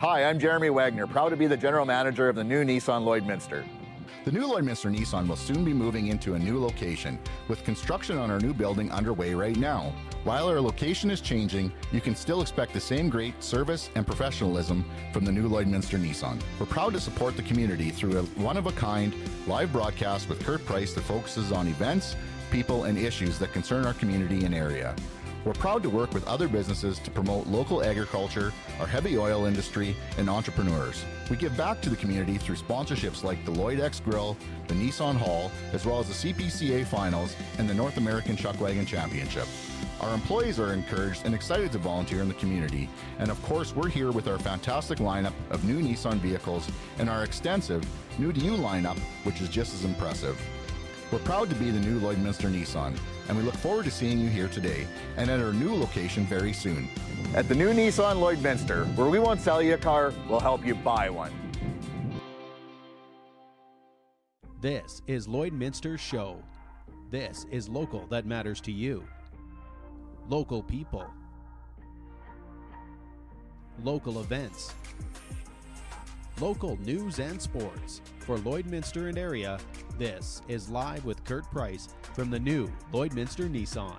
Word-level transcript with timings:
Hi, 0.00 0.26
I'm 0.26 0.38
Jeremy 0.38 0.70
Wagner, 0.70 1.08
proud 1.08 1.30
to 1.30 1.36
be 1.36 1.48
the 1.48 1.56
general 1.56 1.84
manager 1.84 2.28
of 2.28 2.36
the 2.36 2.44
new 2.44 2.62
Nissan 2.62 3.02
Lloydminster. 3.02 3.66
The 4.24 4.30
new 4.30 4.46
Lloydminster 4.46 4.96
Nissan 4.96 5.26
will 5.26 5.34
soon 5.34 5.64
be 5.64 5.72
moving 5.72 6.06
into 6.06 6.34
a 6.34 6.38
new 6.38 6.60
location, 6.60 7.18
with 7.48 7.64
construction 7.64 8.16
on 8.16 8.30
our 8.30 8.38
new 8.38 8.54
building 8.54 8.92
underway 8.92 9.34
right 9.34 9.56
now. 9.56 9.92
While 10.22 10.46
our 10.46 10.60
location 10.60 11.10
is 11.10 11.20
changing, 11.20 11.72
you 11.90 12.00
can 12.00 12.14
still 12.14 12.42
expect 12.42 12.74
the 12.74 12.80
same 12.80 13.08
great 13.08 13.42
service 13.42 13.90
and 13.96 14.06
professionalism 14.06 14.84
from 15.12 15.24
the 15.24 15.32
new 15.32 15.48
Lloydminster 15.48 15.98
Nissan. 15.98 16.40
We're 16.60 16.66
proud 16.66 16.92
to 16.92 17.00
support 17.00 17.36
the 17.36 17.42
community 17.42 17.90
through 17.90 18.18
a 18.18 18.22
one 18.40 18.56
of 18.56 18.66
a 18.66 18.72
kind 18.72 19.12
live 19.48 19.72
broadcast 19.72 20.28
with 20.28 20.46
Kurt 20.46 20.64
Price 20.64 20.94
that 20.94 21.02
focuses 21.02 21.50
on 21.50 21.66
events, 21.66 22.14
people, 22.52 22.84
and 22.84 22.96
issues 22.96 23.36
that 23.40 23.52
concern 23.52 23.84
our 23.84 23.94
community 23.94 24.44
and 24.44 24.54
area. 24.54 24.94
We're 25.44 25.52
proud 25.52 25.82
to 25.84 25.90
work 25.90 26.12
with 26.12 26.26
other 26.26 26.48
businesses 26.48 26.98
to 26.98 27.10
promote 27.10 27.46
local 27.46 27.82
agriculture, 27.82 28.52
our 28.80 28.86
heavy 28.86 29.16
oil 29.16 29.46
industry, 29.46 29.94
and 30.18 30.28
entrepreneurs. 30.28 31.04
We 31.30 31.36
give 31.36 31.56
back 31.56 31.80
to 31.82 31.90
the 31.90 31.96
community 31.96 32.38
through 32.38 32.56
sponsorships 32.56 33.22
like 33.22 33.44
the 33.44 33.52
Lloyd 33.52 33.80
X 33.80 34.00
Grill, 34.00 34.36
the 34.66 34.74
Nissan 34.74 35.16
Hall, 35.16 35.50
as 35.72 35.86
well 35.86 36.00
as 36.00 36.08
the 36.08 36.32
CPCA 36.32 36.86
Finals 36.86 37.36
and 37.58 37.68
the 37.68 37.74
North 37.74 37.98
American 37.98 38.36
Chuckwagon 38.36 38.86
Championship. 38.86 39.46
Our 40.00 40.12
employees 40.12 40.58
are 40.58 40.72
encouraged 40.72 41.24
and 41.24 41.34
excited 41.34 41.72
to 41.72 41.78
volunteer 41.78 42.20
in 42.20 42.28
the 42.28 42.34
community, 42.34 42.88
and 43.18 43.30
of 43.30 43.42
course, 43.42 43.74
we're 43.74 43.88
here 43.88 44.10
with 44.10 44.28
our 44.28 44.38
fantastic 44.38 44.98
lineup 44.98 45.32
of 45.50 45.64
new 45.64 45.80
Nissan 45.80 46.18
vehicles 46.18 46.68
and 46.98 47.08
our 47.08 47.24
extensive 47.24 47.84
new 48.18 48.32
to 48.32 48.40
you 48.40 48.52
lineup, 48.52 48.98
which 49.22 49.40
is 49.40 49.48
just 49.48 49.72
as 49.74 49.84
impressive. 49.84 50.40
We're 51.10 51.18
proud 51.20 51.48
to 51.48 51.56
be 51.56 51.70
the 51.70 51.80
new 51.80 51.98
Lloydminster 52.00 52.52
Nissan, 52.52 52.94
and 53.28 53.36
we 53.36 53.42
look 53.42 53.54
forward 53.54 53.86
to 53.86 53.90
seeing 53.90 54.18
you 54.18 54.28
here 54.28 54.48
today 54.48 54.86
and 55.16 55.30
at 55.30 55.40
our 55.40 55.54
new 55.54 55.74
location 55.74 56.26
very 56.26 56.52
soon. 56.52 56.86
At 57.34 57.48
the 57.48 57.54
new 57.54 57.72
Nissan 57.72 58.16
Lloydminster, 58.16 58.94
where 58.94 59.08
we 59.08 59.18
won't 59.18 59.40
sell 59.40 59.62
you 59.62 59.72
a 59.72 59.78
car, 59.78 60.12
we'll 60.28 60.38
help 60.38 60.66
you 60.66 60.74
buy 60.74 61.08
one. 61.08 61.32
This 64.60 65.00
is 65.06 65.26
Lloydminster's 65.26 66.00
show. 66.00 66.42
This 67.10 67.46
is 67.50 67.70
local 67.70 68.06
that 68.08 68.26
matters 68.26 68.60
to 68.62 68.72
you. 68.72 69.02
Local 70.28 70.62
people. 70.62 71.06
Local 73.82 74.20
events. 74.20 74.74
Local 76.40 76.76
news 76.82 77.18
and 77.18 77.42
sports. 77.42 78.00
For 78.20 78.36
Lloydminster 78.38 79.08
and 79.08 79.18
area, 79.18 79.58
this 79.98 80.40
is 80.46 80.68
Live 80.68 81.04
with 81.04 81.24
Kurt 81.24 81.50
Price 81.50 81.88
from 82.14 82.30
the 82.30 82.38
new 82.38 82.70
Lloydminster 82.92 83.50
Nissan. 83.50 83.96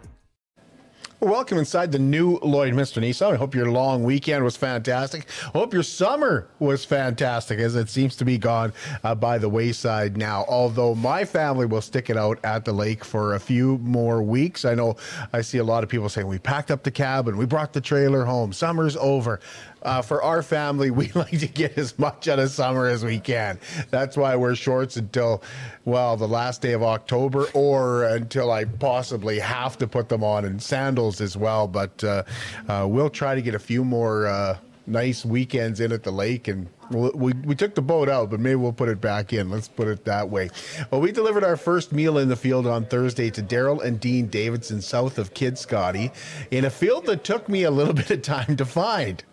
Welcome 1.22 1.58
inside 1.58 1.92
the 1.92 2.00
new 2.00 2.40
Lloydminster 2.40 3.04
Nissan. 3.04 3.34
I 3.34 3.36
hope 3.36 3.54
your 3.54 3.70
long 3.70 4.06
weekend 4.06 4.46
was 4.46 4.56
fantastic. 4.56 5.30
Hope 5.54 5.74
your 5.74 5.84
summer 5.84 6.48
was 6.60 6.86
fantastic, 6.86 7.60
as 7.60 7.76
it 7.76 7.90
seems 7.90 8.16
to 8.16 8.24
be 8.24 8.38
gone 8.38 8.72
uh, 9.04 9.16
by 9.16 9.38
the 9.38 9.50
wayside 9.50 10.16
now. 10.16 10.46
Although 10.48 10.96
my 10.96 11.26
family 11.26 11.66
will 11.66 11.82
stick 11.82 12.10
it 12.10 12.16
out 12.16 12.40
at 12.46 12.64
the 12.64 12.72
lake 12.72 13.04
for 13.04 13.36
a 13.36 13.40
few 13.40 13.80
more 13.80 14.24
weeks. 14.24 14.64
I 14.64 14.76
know 14.76 14.96
I 15.34 15.42
see 15.42 15.58
a 15.58 15.64
lot 15.64 15.84
of 15.84 15.90
people 15.90 16.08
saying 16.08 16.26
we 16.26 16.40
packed 16.40 16.72
up 16.72 16.84
the 16.84 16.92
cabin, 16.92 17.36
we 17.36 17.46
brought 17.46 17.74
the 17.74 17.82
trailer 17.82 18.24
home, 18.24 18.54
summer's 18.54 18.96
over 18.96 19.42
uh, 19.84 20.02
for 20.02 20.24
our 20.24 20.42
family, 20.42 20.92
we 21.00 21.12
like 21.14 21.40
to 21.40 21.48
get 21.48 21.78
as 21.78 21.98
much 21.98 22.28
out 22.28 22.40
of 22.40 22.50
summer 22.50 22.88
as 22.88 23.04
we 23.04 23.20
can. 23.20 23.60
That's 23.90 24.18
why 24.18 24.36
we're 24.36 24.56
shorts 24.56 24.98
until, 24.98 25.42
well, 25.86 26.18
the 26.18 26.28
last 26.28 26.62
day 26.62 26.74
of 26.74 26.84
October 26.84 27.46
or 27.54 28.04
until 28.04 28.52
I 28.52 28.66
possibly 28.66 29.40
have 29.40 29.78
to 29.80 29.88
put 29.88 30.10
them 30.10 30.24
on 30.24 30.46
and 30.46 30.62
sandals 30.62 31.22
as 31.22 31.38
well. 31.38 31.68
But 31.68 32.04
uh, 32.04 32.24
uh, 32.68 32.88
we'll 32.90 33.10
try 33.10 33.36
to 33.36 33.42
get 33.42 33.56
a 33.56 33.60
few 33.60 33.84
more 33.84 34.28
uh, 34.28 34.58
nice 34.88 35.24
weekends 35.24 35.80
in 35.80 35.92
at 35.92 36.04
the 36.04 36.12
lake 36.12 36.48
and 36.48 36.68
we, 36.92 37.34
we 37.34 37.56
took 37.56 37.76
the 37.76 37.82
boat 37.82 38.10
out, 38.10 38.30
but 38.30 38.40
maybe 38.40 38.56
we'll 38.56 38.74
put 38.74 38.90
it 38.90 39.00
back 39.00 39.32
in. 39.32 39.50
Let's 39.50 39.68
put 39.68 39.88
it 39.88 40.06
that 40.06 40.30
way. 40.30 40.50
Well, 40.90 41.02
we 41.02 41.12
delivered 41.12 41.44
our 41.44 41.58
first 41.58 41.92
meal 41.92 42.18
in 42.18 42.30
the 42.30 42.36
field 42.36 42.66
on 42.66 42.86
Thursday 42.86 43.30
to 43.32 43.44
Daryl 43.44 43.84
and 43.84 44.00
Dean 44.00 44.28
Davidson 44.28 44.82
south 44.82 45.18
of 45.18 45.34
Kitscoty 45.34 46.12
in 46.52 46.66
a 46.66 46.70
field 46.70 47.06
that 47.06 47.24
took 47.24 47.48
me 47.48 47.64
a 47.64 47.72
little 47.72 47.94
bit 48.00 48.10
of 48.10 48.22
time 48.22 48.58
to 48.58 48.66
find 48.66 49.24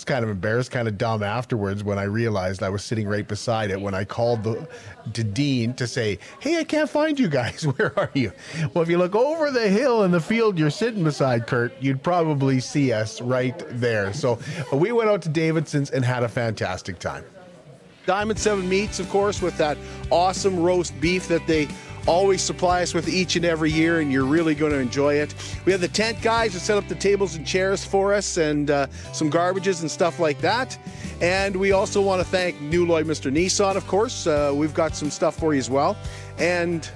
was 0.00 0.04
kind 0.06 0.24
of 0.24 0.30
embarrassed, 0.30 0.70
kind 0.70 0.88
of 0.88 0.96
dumb 0.96 1.22
afterwards 1.22 1.84
when 1.84 1.98
I 1.98 2.04
realized 2.04 2.62
I 2.62 2.70
was 2.70 2.82
sitting 2.82 3.06
right 3.06 3.26
beside 3.28 3.70
it 3.70 3.78
when 3.78 3.94
I 3.94 4.04
called 4.04 4.42
the 4.42 4.66
to 5.12 5.24
Dean 5.24 5.74
to 5.74 5.86
say, 5.86 6.18
"Hey, 6.40 6.58
I 6.58 6.64
can't 6.64 6.88
find 6.88 7.18
you 7.18 7.28
guys. 7.28 7.66
Where 7.76 7.98
are 7.98 8.10
you?" 8.14 8.32
Well, 8.72 8.82
if 8.82 8.88
you 8.88 8.96
look 8.96 9.14
over 9.14 9.50
the 9.50 9.68
hill 9.68 10.04
in 10.04 10.10
the 10.10 10.20
field 10.20 10.58
you're 10.58 10.70
sitting 10.70 11.04
beside, 11.04 11.46
Kurt, 11.46 11.74
you'd 11.80 12.02
probably 12.02 12.60
see 12.60 12.92
us 12.92 13.20
right 13.20 13.62
there. 13.68 14.12
So 14.14 14.38
we 14.72 14.90
went 14.92 15.10
out 15.10 15.20
to 15.22 15.28
Davidson's 15.28 15.90
and 15.90 16.02
had 16.02 16.22
a 16.22 16.28
fantastic 16.28 16.98
time. 16.98 17.24
Diamond 18.06 18.38
Seven 18.38 18.66
Meats, 18.68 19.00
of 19.00 19.08
course, 19.10 19.42
with 19.42 19.56
that 19.58 19.76
awesome 20.10 20.58
roast 20.60 20.98
beef 20.98 21.28
that 21.28 21.46
they 21.46 21.68
always 22.06 22.42
supply 22.42 22.82
us 22.82 22.94
with 22.94 23.08
each 23.08 23.36
and 23.36 23.44
every 23.44 23.70
year, 23.70 24.00
and 24.00 24.12
you're 24.12 24.24
really 24.24 24.54
going 24.54 24.72
to 24.72 24.78
enjoy 24.78 25.14
it. 25.14 25.34
We 25.64 25.72
have 25.72 25.80
the 25.80 25.88
tent 25.88 26.22
guys 26.22 26.54
that 26.54 26.60
set 26.60 26.78
up 26.78 26.88
the 26.88 26.94
tables 26.94 27.36
and 27.36 27.46
chairs 27.46 27.84
for 27.84 28.14
us, 28.14 28.36
and 28.36 28.70
uh, 28.70 28.86
some 29.12 29.30
garbages 29.30 29.82
and 29.82 29.90
stuff 29.90 30.18
like 30.18 30.40
that. 30.40 30.78
And 31.20 31.54
we 31.54 31.72
also 31.72 32.00
want 32.00 32.20
to 32.22 32.26
thank 32.26 32.60
New 32.60 32.86
Lloydminster 32.86 33.30
Nissan, 33.30 33.76
of 33.76 33.86
course. 33.86 34.26
Uh, 34.26 34.52
we've 34.54 34.74
got 34.74 34.96
some 34.96 35.10
stuff 35.10 35.36
for 35.36 35.52
you 35.52 35.58
as 35.58 35.68
well. 35.68 35.96
And 36.38 36.88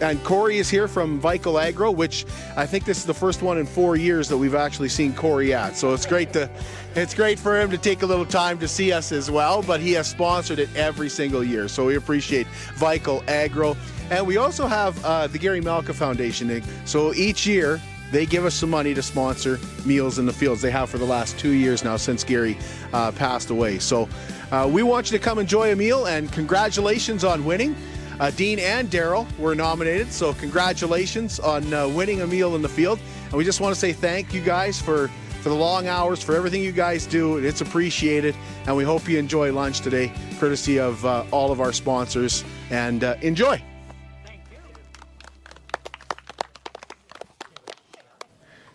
and 0.00 0.22
Corey 0.24 0.58
is 0.58 0.68
here 0.68 0.88
from 0.88 1.20
Vical 1.20 1.62
Agro, 1.62 1.90
which 1.90 2.24
I 2.56 2.66
think 2.66 2.84
this 2.84 2.98
is 2.98 3.04
the 3.04 3.14
first 3.14 3.42
one 3.42 3.58
in 3.58 3.66
four 3.66 3.96
years 3.96 4.28
that 4.28 4.36
we've 4.36 4.54
actually 4.54 4.88
seen 4.88 5.14
Corey 5.14 5.52
at. 5.52 5.76
So 5.76 5.92
it's 5.92 6.06
great 6.06 6.32
to, 6.34 6.48
it's 6.94 7.14
great 7.14 7.38
for 7.38 7.60
him 7.60 7.70
to 7.70 7.78
take 7.78 8.02
a 8.02 8.06
little 8.06 8.26
time 8.26 8.58
to 8.60 8.68
see 8.68 8.92
us 8.92 9.12
as 9.12 9.30
well. 9.30 9.62
But 9.62 9.80
he 9.80 9.92
has 9.92 10.08
sponsored 10.08 10.58
it 10.58 10.74
every 10.76 11.08
single 11.08 11.42
year, 11.42 11.68
so 11.68 11.86
we 11.86 11.96
appreciate 11.96 12.46
Vical 12.76 13.26
Agro. 13.28 13.76
And 14.10 14.26
we 14.26 14.36
also 14.36 14.66
have 14.66 15.04
uh, 15.04 15.26
the 15.26 15.38
Gary 15.38 15.60
Malka 15.60 15.92
Foundation. 15.92 16.62
So 16.86 17.12
each 17.14 17.46
year, 17.46 17.80
they 18.10 18.24
give 18.24 18.46
us 18.46 18.54
some 18.54 18.70
money 18.70 18.94
to 18.94 19.02
sponsor 19.02 19.60
meals 19.84 20.18
in 20.18 20.24
the 20.24 20.32
fields. 20.32 20.62
They 20.62 20.70
have 20.70 20.88
for 20.88 20.96
the 20.96 21.04
last 21.04 21.38
two 21.38 21.50
years 21.50 21.84
now 21.84 21.96
since 21.98 22.24
Gary 22.24 22.56
uh, 22.94 23.12
passed 23.12 23.50
away. 23.50 23.78
So 23.78 24.08
uh, 24.50 24.68
we 24.70 24.82
want 24.82 25.10
you 25.10 25.18
to 25.18 25.22
come 25.22 25.38
enjoy 25.38 25.72
a 25.72 25.76
meal 25.76 26.06
and 26.06 26.32
congratulations 26.32 27.22
on 27.22 27.44
winning. 27.44 27.76
Uh, 28.20 28.30
Dean 28.30 28.58
and 28.58 28.90
Daryl 28.90 29.26
were 29.38 29.54
nominated, 29.54 30.12
so 30.12 30.32
congratulations 30.34 31.38
on 31.38 31.72
uh, 31.72 31.88
winning 31.88 32.22
a 32.22 32.26
meal 32.26 32.56
in 32.56 32.62
the 32.62 32.68
field. 32.68 32.98
And 33.24 33.34
we 33.34 33.44
just 33.44 33.60
want 33.60 33.74
to 33.74 33.80
say 33.80 33.92
thank 33.92 34.34
you 34.34 34.40
guys 34.40 34.80
for 34.80 35.10
for 35.40 35.50
the 35.50 35.54
long 35.54 35.86
hours, 35.86 36.20
for 36.20 36.34
everything 36.34 36.62
you 36.62 36.72
guys 36.72 37.06
do. 37.06 37.38
It's 37.38 37.60
appreciated, 37.60 38.34
and 38.66 38.76
we 38.76 38.82
hope 38.82 39.08
you 39.08 39.18
enjoy 39.18 39.52
lunch 39.52 39.80
today, 39.80 40.12
courtesy 40.40 40.80
of 40.80 41.04
uh, 41.06 41.24
all 41.30 41.52
of 41.52 41.60
our 41.60 41.72
sponsors. 41.72 42.44
And 42.70 43.04
uh, 43.04 43.16
enjoy. 43.22 43.62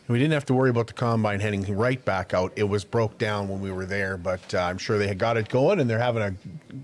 We 0.09 0.19
didn't 0.19 0.33
have 0.33 0.45
to 0.45 0.53
worry 0.53 0.69
about 0.69 0.88
the 0.88 0.94
combine 0.94 1.39
heading 1.39 1.63
right 1.77 2.03
back 2.03 2.33
out. 2.33 2.51
It 2.57 2.65
was 2.65 2.83
broke 2.83 3.17
down 3.17 3.47
when 3.47 3.61
we 3.61 3.71
were 3.71 3.85
there, 3.85 4.17
but 4.17 4.53
uh, 4.53 4.59
I'm 4.59 4.77
sure 4.77 4.97
they 4.97 5.07
had 5.07 5.17
got 5.17 5.38
it 5.38 5.47
going 5.47 5.79
and 5.79 5.89
they're 5.89 5.97
having 5.97 6.21
a 6.21 6.35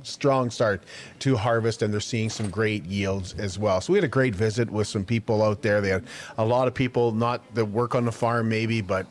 strong 0.04 0.50
start 0.50 0.84
to 1.20 1.36
harvest 1.36 1.82
and 1.82 1.94
they're 1.94 2.00
seeing 2.00 2.30
some 2.30 2.50
great 2.50 2.86
yields 2.86 3.34
as 3.34 3.60
well. 3.60 3.82
So 3.82 3.92
we 3.92 3.98
had 3.98 4.06
a 4.06 4.08
great 4.08 4.34
visit 4.34 4.70
with 4.70 4.88
some 4.88 5.04
people 5.04 5.44
out 5.44 5.62
there. 5.62 5.82
They 5.82 5.90
had 5.90 6.06
a 6.38 6.46
lot 6.46 6.70
of 6.70 6.74
people, 6.74 7.12
not 7.12 7.42
that 7.56 7.66
work 7.66 7.94
on 7.94 8.06
the 8.06 8.12
farm 8.12 8.48
maybe, 8.48 8.80
but 8.80 9.06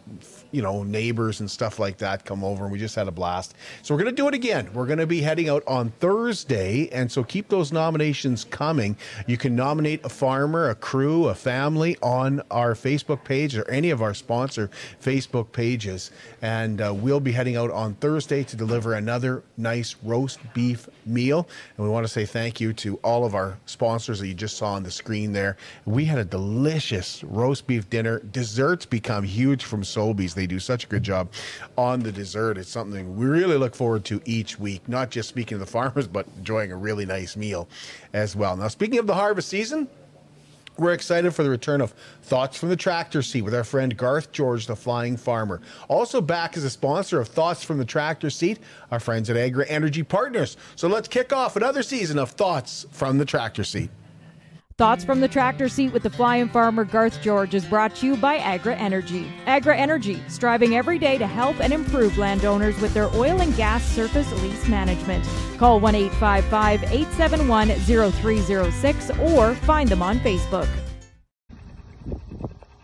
you 0.50 0.62
know, 0.62 0.82
neighbors 0.82 1.40
and 1.40 1.50
stuff 1.50 1.78
like 1.78 1.98
that 1.98 2.24
come 2.24 2.42
over, 2.42 2.64
and 2.64 2.72
we 2.72 2.78
just 2.78 2.94
had 2.94 3.06
a 3.06 3.10
blast. 3.10 3.54
So 3.82 3.94
we're 3.94 4.02
going 4.02 4.14
to 4.14 4.22
do 4.22 4.28
it 4.28 4.34
again. 4.34 4.70
We're 4.72 4.86
going 4.86 4.98
to 4.98 5.06
be 5.06 5.20
heading 5.20 5.48
out 5.48 5.62
on 5.66 5.90
Thursday, 6.00 6.88
and 6.90 7.10
so 7.10 7.22
keep 7.22 7.48
those 7.48 7.70
nominations 7.70 8.44
coming. 8.44 8.96
You 9.26 9.36
can 9.36 9.54
nominate 9.54 10.04
a 10.04 10.08
farmer, 10.08 10.70
a 10.70 10.74
crew, 10.74 11.28
a 11.28 11.34
family 11.34 11.96
on 12.02 12.42
our 12.50 12.74
Facebook 12.74 13.24
page 13.24 13.56
or 13.56 13.68
any 13.70 13.90
of 13.90 13.97
our 14.02 14.14
sponsor 14.14 14.70
Facebook 15.02 15.52
pages, 15.52 16.10
and 16.42 16.80
uh, 16.80 16.92
we'll 16.94 17.20
be 17.20 17.32
heading 17.32 17.56
out 17.56 17.70
on 17.70 17.94
Thursday 17.94 18.44
to 18.44 18.56
deliver 18.56 18.94
another 18.94 19.42
nice 19.56 19.96
roast 20.02 20.40
beef 20.54 20.88
meal. 21.06 21.48
And 21.76 21.86
we 21.86 21.90
want 21.90 22.04
to 22.04 22.12
say 22.12 22.24
thank 22.26 22.60
you 22.60 22.72
to 22.74 22.96
all 22.96 23.24
of 23.24 23.34
our 23.34 23.58
sponsors 23.66 24.20
that 24.20 24.26
you 24.26 24.34
just 24.34 24.56
saw 24.56 24.72
on 24.74 24.82
the 24.82 24.90
screen 24.90 25.32
there. 25.32 25.56
We 25.86 26.04
had 26.04 26.18
a 26.18 26.24
delicious 26.24 27.22
roast 27.24 27.66
beef 27.66 27.88
dinner. 27.90 28.20
Desserts 28.32 28.86
become 28.86 29.24
huge 29.24 29.64
from 29.64 29.82
Sobeys. 29.82 30.34
They 30.34 30.46
do 30.46 30.58
such 30.58 30.84
a 30.84 30.86
good 30.86 31.02
job 31.02 31.28
on 31.76 32.00
the 32.00 32.12
dessert. 32.12 32.58
It's 32.58 32.70
something 32.70 33.16
we 33.16 33.26
really 33.26 33.56
look 33.56 33.74
forward 33.74 34.04
to 34.06 34.20
each 34.24 34.58
week, 34.58 34.88
not 34.88 35.10
just 35.10 35.28
speaking 35.28 35.56
to 35.56 35.64
the 35.64 35.70
farmers, 35.70 36.06
but 36.06 36.26
enjoying 36.38 36.72
a 36.72 36.76
really 36.76 37.06
nice 37.06 37.36
meal 37.36 37.68
as 38.12 38.36
well. 38.36 38.56
Now, 38.56 38.68
speaking 38.68 38.98
of 38.98 39.06
the 39.06 39.14
harvest 39.14 39.48
season, 39.48 39.88
we're 40.78 40.92
excited 40.92 41.34
for 41.34 41.42
the 41.42 41.50
return 41.50 41.80
of 41.80 41.92
Thoughts 42.22 42.56
from 42.56 42.68
the 42.68 42.76
Tractor 42.76 43.22
Seat 43.22 43.42
with 43.42 43.54
our 43.54 43.64
friend 43.64 43.96
Garth 43.96 44.32
George, 44.32 44.66
the 44.66 44.76
Flying 44.76 45.16
Farmer. 45.16 45.60
Also 45.88 46.20
back 46.20 46.56
as 46.56 46.64
a 46.64 46.70
sponsor 46.70 47.20
of 47.20 47.28
Thoughts 47.28 47.64
from 47.64 47.78
the 47.78 47.84
Tractor 47.84 48.30
Seat, 48.30 48.58
our 48.90 49.00
friends 49.00 49.28
at 49.28 49.36
Agra 49.36 49.66
Energy 49.66 50.02
Partners. 50.02 50.56
So 50.76 50.88
let's 50.88 51.08
kick 51.08 51.32
off 51.32 51.56
another 51.56 51.82
season 51.82 52.18
of 52.18 52.30
Thoughts 52.30 52.86
from 52.90 53.18
the 53.18 53.24
Tractor 53.24 53.64
Seat. 53.64 53.90
Thoughts 54.78 55.02
from 55.04 55.18
the 55.18 55.26
Tractor 55.26 55.68
Seat 55.68 55.92
with 55.92 56.04
the 56.04 56.10
Flying 56.10 56.48
Farmer 56.48 56.84
Garth 56.84 57.20
George 57.20 57.52
is 57.52 57.64
brought 57.64 57.96
to 57.96 58.06
you 58.06 58.16
by 58.16 58.36
Agra 58.36 58.76
Energy. 58.76 59.28
Agra 59.46 59.76
Energy, 59.76 60.22
striving 60.28 60.76
every 60.76 61.00
day 61.00 61.18
to 61.18 61.26
help 61.26 61.58
and 61.58 61.72
improve 61.72 62.16
landowners 62.16 62.80
with 62.80 62.94
their 62.94 63.12
oil 63.16 63.40
and 63.40 63.56
gas 63.56 63.84
surface 63.84 64.30
lease 64.40 64.68
management. 64.68 65.28
Call 65.58 65.80
1 65.80 65.96
855 65.96 66.84
871 66.84 67.70
0306 67.70 69.10
or 69.18 69.56
find 69.56 69.88
them 69.88 70.00
on 70.00 70.20
Facebook. 70.20 70.68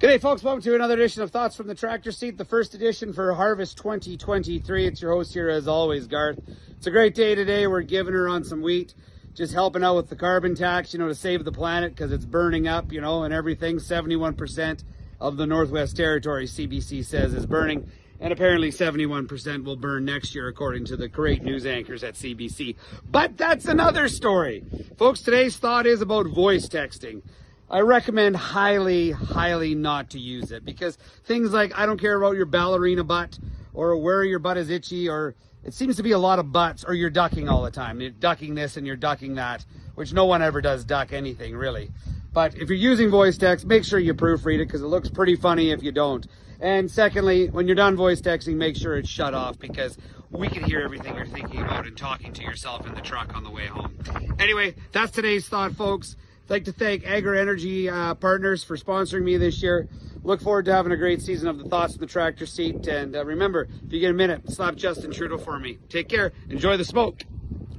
Good 0.00 0.08
day, 0.08 0.18
folks. 0.18 0.42
Welcome 0.42 0.62
to 0.62 0.74
another 0.74 0.94
edition 0.94 1.22
of 1.22 1.30
Thoughts 1.30 1.54
from 1.54 1.68
the 1.68 1.76
Tractor 1.76 2.10
Seat, 2.10 2.36
the 2.36 2.44
first 2.44 2.74
edition 2.74 3.12
for 3.12 3.32
Harvest 3.34 3.78
2023. 3.78 4.88
It's 4.88 5.00
your 5.00 5.12
host 5.12 5.32
here, 5.32 5.48
as 5.48 5.68
always, 5.68 6.08
Garth. 6.08 6.40
It's 6.76 6.88
a 6.88 6.90
great 6.90 7.14
day 7.14 7.36
today. 7.36 7.68
We're 7.68 7.82
giving 7.82 8.14
her 8.14 8.28
on 8.28 8.42
some 8.42 8.62
wheat 8.62 8.94
just 9.34 9.52
helping 9.52 9.82
out 9.82 9.96
with 9.96 10.08
the 10.08 10.16
carbon 10.16 10.54
tax, 10.54 10.92
you 10.92 10.98
know, 10.98 11.08
to 11.08 11.14
save 11.14 11.44
the 11.44 11.52
planet 11.52 11.94
because 11.94 12.12
it's 12.12 12.24
burning 12.24 12.68
up, 12.68 12.92
you 12.92 13.00
know, 13.00 13.24
and 13.24 13.34
everything. 13.34 13.76
71% 13.76 14.84
of 15.20 15.36
the 15.36 15.46
Northwest 15.46 15.96
Territory, 15.96 16.46
CBC 16.46 17.04
says, 17.04 17.34
is 17.34 17.46
burning. 17.46 17.90
And 18.20 18.32
apparently 18.32 18.70
71% 18.70 19.64
will 19.64 19.76
burn 19.76 20.04
next 20.04 20.34
year, 20.34 20.48
according 20.48 20.84
to 20.86 20.96
the 20.96 21.08
great 21.08 21.42
news 21.42 21.66
anchors 21.66 22.04
at 22.04 22.14
CBC. 22.14 22.76
But 23.10 23.36
that's 23.36 23.66
another 23.66 24.08
story. 24.08 24.64
Folks, 24.96 25.20
today's 25.20 25.56
thought 25.56 25.86
is 25.86 26.00
about 26.00 26.28
voice 26.28 26.68
texting. 26.68 27.22
I 27.68 27.80
recommend 27.80 28.36
highly, 28.36 29.10
highly 29.10 29.74
not 29.74 30.10
to 30.10 30.20
use 30.20 30.52
it 30.52 30.64
because 30.64 30.96
things 31.24 31.52
like 31.52 31.76
I 31.76 31.86
don't 31.86 32.00
care 32.00 32.16
about 32.16 32.36
your 32.36 32.46
ballerina 32.46 33.02
butt 33.02 33.38
or 33.72 33.96
where 33.96 34.22
your 34.22 34.38
butt 34.38 34.58
is 34.58 34.70
itchy 34.70 35.08
or 35.08 35.34
it 35.64 35.74
seems 35.74 35.96
to 35.96 36.02
be 36.02 36.12
a 36.12 36.18
lot 36.18 36.38
of 36.38 36.52
butts, 36.52 36.84
or 36.84 36.94
you're 36.94 37.10
ducking 37.10 37.48
all 37.48 37.62
the 37.62 37.70
time. 37.70 38.00
You're 38.00 38.10
ducking 38.10 38.54
this 38.54 38.76
and 38.76 38.86
you're 38.86 38.96
ducking 38.96 39.36
that, 39.36 39.64
which 39.94 40.12
no 40.12 40.26
one 40.26 40.42
ever 40.42 40.60
does 40.60 40.84
duck 40.84 41.12
anything 41.12 41.56
really. 41.56 41.90
But 42.32 42.54
if 42.56 42.68
you're 42.68 42.72
using 42.72 43.10
voice 43.10 43.38
text, 43.38 43.64
make 43.64 43.84
sure 43.84 43.98
you 43.98 44.12
proofread 44.12 44.56
it 44.56 44.66
because 44.66 44.82
it 44.82 44.86
looks 44.86 45.08
pretty 45.08 45.36
funny 45.36 45.70
if 45.70 45.82
you 45.82 45.92
don't. 45.92 46.26
And 46.60 46.90
secondly, 46.90 47.48
when 47.48 47.66
you're 47.66 47.76
done 47.76 47.96
voice 47.96 48.20
texting, 48.20 48.56
make 48.56 48.76
sure 48.76 48.96
it's 48.96 49.08
shut 49.08 49.34
off 49.34 49.58
because 49.58 49.96
we 50.30 50.48
can 50.48 50.64
hear 50.64 50.80
everything 50.80 51.14
you're 51.14 51.26
thinking 51.26 51.60
about 51.60 51.86
and 51.86 51.96
talking 51.96 52.32
to 52.32 52.42
yourself 52.42 52.86
in 52.86 52.94
the 52.94 53.00
truck 53.00 53.36
on 53.36 53.44
the 53.44 53.50
way 53.50 53.66
home. 53.66 53.96
Anyway, 54.38 54.74
that's 54.92 55.12
today's 55.12 55.48
thought, 55.48 55.72
folks. 55.72 56.16
I'd 56.44 56.50
like 56.50 56.64
to 56.64 56.72
thank 56.72 57.06
Agra 57.06 57.40
Energy 57.40 57.88
uh, 57.88 58.14
Partners 58.14 58.62
for 58.62 58.76
sponsoring 58.76 59.22
me 59.22 59.38
this 59.38 59.62
year. 59.62 59.88
Look 60.24 60.42
forward 60.42 60.66
to 60.66 60.74
having 60.74 60.92
a 60.92 60.96
great 60.96 61.22
season 61.22 61.48
of 61.48 61.56
the 61.56 61.64
Thoughts 61.64 61.94
in 61.94 62.00
the 62.00 62.06
Tractor 62.06 62.44
Seat. 62.44 62.86
And 62.86 63.16
uh, 63.16 63.24
remember, 63.24 63.66
if 63.86 63.90
you 63.90 63.98
get 63.98 64.10
a 64.10 64.14
minute, 64.14 64.52
slap 64.52 64.74
Justin 64.74 65.10
Trudeau 65.10 65.38
for 65.38 65.58
me. 65.58 65.78
Take 65.88 66.10
care. 66.10 66.32
Enjoy 66.50 66.76
the 66.76 66.84
smoke 66.84 67.22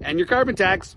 and 0.02 0.18
your 0.18 0.28
carbon 0.28 0.56
tax. 0.56 0.96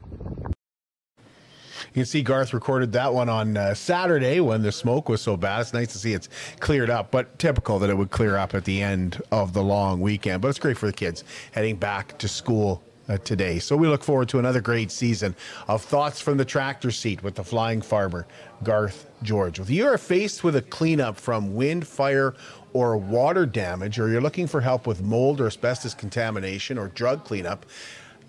You 1.88 2.02
can 2.02 2.06
see 2.06 2.22
Garth 2.22 2.54
recorded 2.54 2.92
that 2.92 3.12
one 3.12 3.28
on 3.28 3.54
uh, 3.56 3.74
Saturday 3.74 4.40
when 4.40 4.62
the 4.62 4.72
smoke 4.72 5.10
was 5.10 5.20
so 5.20 5.36
bad. 5.36 5.60
It's 5.60 5.74
nice 5.74 5.92
to 5.92 5.98
see 5.98 6.14
it's 6.14 6.30
cleared 6.60 6.88
up, 6.88 7.10
but 7.10 7.38
typical 7.38 7.78
that 7.80 7.90
it 7.90 7.98
would 7.98 8.10
clear 8.10 8.36
up 8.36 8.54
at 8.54 8.64
the 8.64 8.80
end 8.80 9.20
of 9.30 9.52
the 9.52 9.62
long 9.62 10.00
weekend. 10.00 10.40
But 10.40 10.48
it's 10.48 10.58
great 10.58 10.78
for 10.78 10.86
the 10.86 10.92
kids 10.94 11.22
heading 11.52 11.76
back 11.76 12.16
to 12.18 12.28
school 12.28 12.82
uh, 13.08 13.18
today. 13.18 13.58
So 13.58 13.76
we 13.76 13.88
look 13.88 14.04
forward 14.04 14.28
to 14.30 14.38
another 14.38 14.60
great 14.60 14.90
season 14.90 15.34
of 15.66 15.82
thoughts 15.82 16.20
from 16.20 16.36
the 16.36 16.44
tractor 16.44 16.90
seat 16.90 17.22
with 17.22 17.34
the 17.34 17.44
flying 17.44 17.80
farmer, 17.80 18.26
Garth 18.62 19.10
George. 19.22 19.60
If 19.60 19.70
you 19.70 19.86
are 19.86 19.98
faced 19.98 20.44
with 20.44 20.56
a 20.56 20.62
cleanup 20.62 21.16
from 21.16 21.54
wind, 21.54 21.86
fire, 21.86 22.34
or 22.72 22.96
water 22.96 23.46
damage, 23.46 23.98
or 23.98 24.08
you're 24.08 24.20
looking 24.20 24.46
for 24.46 24.60
help 24.60 24.86
with 24.86 25.02
mold 25.02 25.40
or 25.40 25.46
asbestos 25.46 25.94
contamination 25.94 26.78
or 26.78 26.88
drug 26.88 27.24
cleanup, 27.24 27.66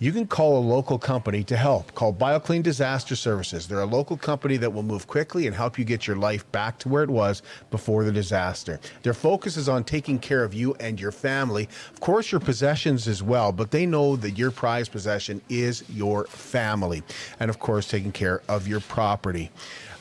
you 0.02 0.14
can 0.14 0.26
call 0.26 0.58
a 0.58 0.64
local 0.66 0.98
company 0.98 1.44
to 1.44 1.58
help. 1.58 1.94
Call 1.94 2.14
BioClean 2.14 2.64
Disaster 2.64 3.18
Services. 3.18 3.68
They're 3.68 3.82
a 3.82 3.86
local 3.86 4.16
company 4.16 4.56
that 4.56 4.72
will 4.72 4.84
move 4.84 5.08
quickly 5.08 5.46
and 5.46 5.54
help 5.54 5.78
you 5.78 5.84
get 5.84 6.08
your 6.08 6.16
life 6.16 6.50
back 6.54 6.80
to 6.80 6.90
where 6.90 7.04
it 7.04 7.10
was 7.10 7.42
before 7.70 8.06
the 8.06 8.12
disaster. 8.12 8.80
Their 9.04 9.14
focus 9.14 9.58
is 9.58 9.68
on 9.68 9.84
taking 9.84 10.18
care 10.18 10.46
of 10.46 10.54
you 10.54 10.74
and 10.76 11.00
your 11.00 11.12
family, 11.12 11.68
of 11.92 12.00
course, 12.00 12.32
your 12.32 12.40
possessions 12.40 13.10
as 13.10 13.22
well, 13.22 13.52
but 13.52 13.72
they 13.72 13.86
know 13.86 14.16
that 14.16 14.38
your 14.38 14.52
prized 14.52 14.94
possession 14.94 15.42
is 15.50 15.84
your 15.90 16.26
family, 16.28 17.04
and 17.42 17.50
of 17.50 17.60
course, 17.60 17.86
taking 17.86 18.14
care 18.14 18.42
of 18.48 18.70
your 18.70 18.80
property. 18.80 19.52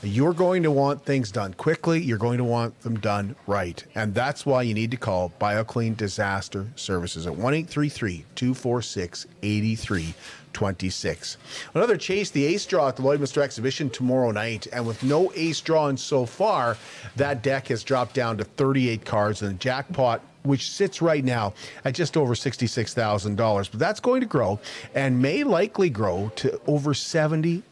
You're 0.02 0.32
going 0.32 0.62
to 0.62 0.70
want 0.70 1.04
things 1.04 1.32
done 1.32 1.54
quickly. 1.54 2.00
You're 2.00 2.18
going 2.18 2.38
to 2.38 2.44
want 2.44 2.80
them 2.82 3.00
done 3.00 3.34
right. 3.48 3.82
And 3.96 4.14
that's 4.14 4.46
why 4.46 4.62
you 4.62 4.72
need 4.72 4.92
to 4.92 4.96
call 4.96 5.32
BioClean 5.40 5.96
Disaster 5.96 6.68
Services 6.76 7.26
at 7.26 7.34
1 7.34 7.64
246 7.64 9.26
8326. 9.42 11.36
Another 11.74 11.96
chase 11.96 12.30
the 12.30 12.44
ace 12.44 12.64
draw 12.64 12.86
at 12.88 12.94
the 12.94 13.02
Lloydminster 13.02 13.42
Exhibition 13.42 13.90
tomorrow 13.90 14.30
night. 14.30 14.68
And 14.72 14.86
with 14.86 15.02
no 15.02 15.32
ace 15.34 15.60
drawn 15.60 15.96
so 15.96 16.24
far, 16.26 16.76
that 17.16 17.42
deck 17.42 17.66
has 17.66 17.82
dropped 17.82 18.14
down 18.14 18.38
to 18.38 18.44
38 18.44 19.04
cards 19.04 19.42
and 19.42 19.50
the 19.50 19.54
jackpot 19.54 20.22
which 20.44 20.70
sits 20.70 21.02
right 21.02 21.24
now 21.24 21.52
at 21.84 21.94
just 21.94 22.16
over 22.16 22.34
$66,000. 22.34 23.70
But 23.70 23.78
that's 23.80 24.00
going 24.00 24.20
to 24.20 24.26
grow 24.26 24.58
and 24.94 25.20
may 25.20 25.44
likely 25.44 25.90
grow 25.90 26.30
to 26.37 26.61
over 26.66 26.94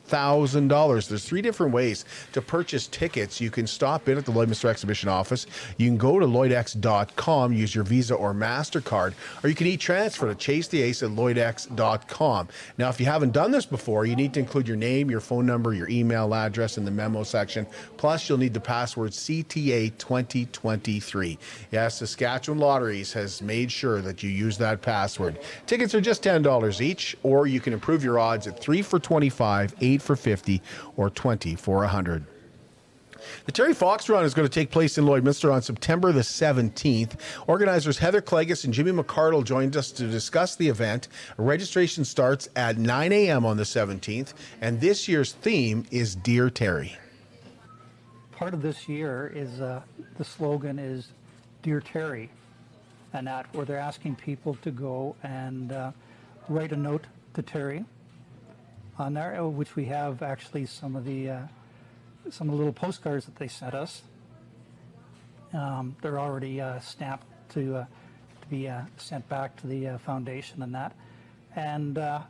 $70,000. 0.09 1.09
There's 1.09 1.25
three 1.25 1.43
different 1.43 1.73
ways 1.73 2.05
to 2.33 2.43
purchase 2.43 2.87
tickets. 2.87 3.41
You 3.41 3.51
can 3.51 3.67
stop 3.67 4.09
in 4.09 4.19
at 4.19 4.25
the 4.25 4.33
Lloydminster 4.33 4.69
Exhibition 4.69 5.09
office. 5.09 5.47
You 5.77 5.89
can 5.89 5.97
go 5.97 6.19
to 6.19 6.27
lloydx.com, 6.27 7.53
use 7.53 7.75
your 7.75 7.85
Visa 7.85 8.15
or 8.15 8.35
MasterCard, 8.35 9.15
or 9.43 9.49
you 9.49 9.55
can 9.55 9.67
e-transfer 9.67 10.29
to 10.29 10.35
Chase 10.35 10.69
the 10.69 10.83
Ace 10.83 11.03
at 11.03 11.11
lloydx.com. 11.11 12.49
Now, 12.79 12.89
if 12.89 13.01
you 13.01 13.07
haven't 13.07 13.33
done 13.33 13.51
this 13.51 13.67
before, 13.67 14.07
you 14.07 14.17
need 14.17 14.35
to 14.35 14.41
include 14.41 14.69
your 14.69 14.77
name, 14.77 15.11
your 15.11 15.21
phone 15.21 15.47
number, 15.47 15.75
your 15.75 15.89
email 15.89 16.35
address 16.35 16.79
in 16.79 16.85
the 16.85 16.91
memo 16.91 17.23
section. 17.23 17.67
Plus, 17.97 18.29
you'll 18.29 18.39
need 18.39 18.55
the 18.55 18.61
password 18.61 19.13
CTA2023. 19.13 21.39
Yes, 21.71 21.99
Saskatchewan 21.99 22.59
Lotteries 22.59 23.13
has 23.13 23.43
made 23.43 23.73
sure 23.73 24.01
that 24.01 24.23
you 24.23 24.31
use 24.31 24.57
that 24.59 24.83
password. 24.83 25.39
Tickets 25.67 25.95
are 25.95 26.01
just 26.01 26.23
$10 26.23 26.81
each, 26.81 27.17
or 27.23 27.47
you 27.47 27.61
can 27.61 27.73
improve 27.73 28.05
your 28.05 28.19
odds 28.19 28.47
at 28.47 28.61
3 28.61 28.83
for 28.83 28.99
25, 28.99 29.75
8 29.97 30.03
for 30.03 30.17
50, 30.17 30.63
or 30.97 31.11
20 31.11 31.55
for 31.57 31.79
100. 31.79 32.25
The 33.47 33.53
Terry 33.53 33.75
Fox 33.75 34.09
Run 34.09 34.25
is 34.25 34.35
going 34.35 34.47
to 34.47 34.53
take 34.53 34.71
place 34.71 34.99
in 34.99 35.05
Lloydminster 35.05 35.53
on 35.53 35.63
September 35.63 36.13
the 36.13 36.21
17th. 36.21 37.19
Organizers 37.47 37.99
Heather 37.99 38.21
Clegus 38.21 38.65
and 38.65 38.75
Jimmy 38.75 38.93
McCardle 38.93 39.43
joined 39.43 39.77
us 39.77 39.91
to 39.93 40.07
discuss 40.07 40.55
the 40.55 40.69
event. 40.69 41.09
Registration 41.39 42.05
starts 42.05 42.49
at 42.55 42.79
9 42.79 43.13
a.m. 43.13 43.47
on 43.47 43.57
the 43.57 43.65
17th, 43.65 44.35
and 44.61 44.81
this 44.81 45.09
year's 45.09 45.33
theme 45.33 45.85
is 45.91 46.15
Dear 46.15 46.51
Terry. 46.51 46.97
Part 48.33 48.53
of 48.53 48.63
this 48.63 48.89
year 48.89 49.33
is 49.35 49.61
uh, 49.61 49.81
the 50.19 50.25
slogan 50.25 50.79
is 50.79 51.09
Dear 51.63 51.81
Terry 51.81 52.31
and 53.15 53.27
that 53.27 53.47
where 53.55 53.65
they're 53.65 53.79
asking 53.79 54.15
people 54.17 54.55
to 54.57 54.71
go 54.71 55.17
and 55.23 55.73
uh, 55.73 55.91
write 56.49 56.73
a 56.73 56.77
note 56.77 57.07
to 57.35 57.43
Terry 57.43 57.85
on 58.99 59.15
there, 59.15 59.41
uh, 59.41 59.47
which 59.47 59.77
we 59.77 59.87
have 59.87 60.23
actually 60.23 60.67
some 60.67 60.97
of 60.97 61.05
the 61.05 61.31
uh, 61.31 61.41
some 62.31 62.49
of 62.49 62.53
the 62.53 62.59
little 62.59 62.73
postcards 62.73 63.25
that 63.27 63.37
they 63.37 63.49
sent 63.49 63.75
us. 63.75 64.03
Um, 65.53 65.97
they're 66.03 66.19
already 66.19 66.61
uh, 66.61 66.81
stamped 66.81 67.27
to 67.51 67.77
uh, 67.77 67.85
to 68.41 68.47
be 68.49 68.69
uh, 68.69 68.83
sent 68.97 69.29
back 69.29 69.57
to 69.61 69.67
the 69.67 69.99
foundation 70.05 70.63
and 70.63 70.75
that, 70.75 70.93
and 71.55 71.97
we're 71.97 72.25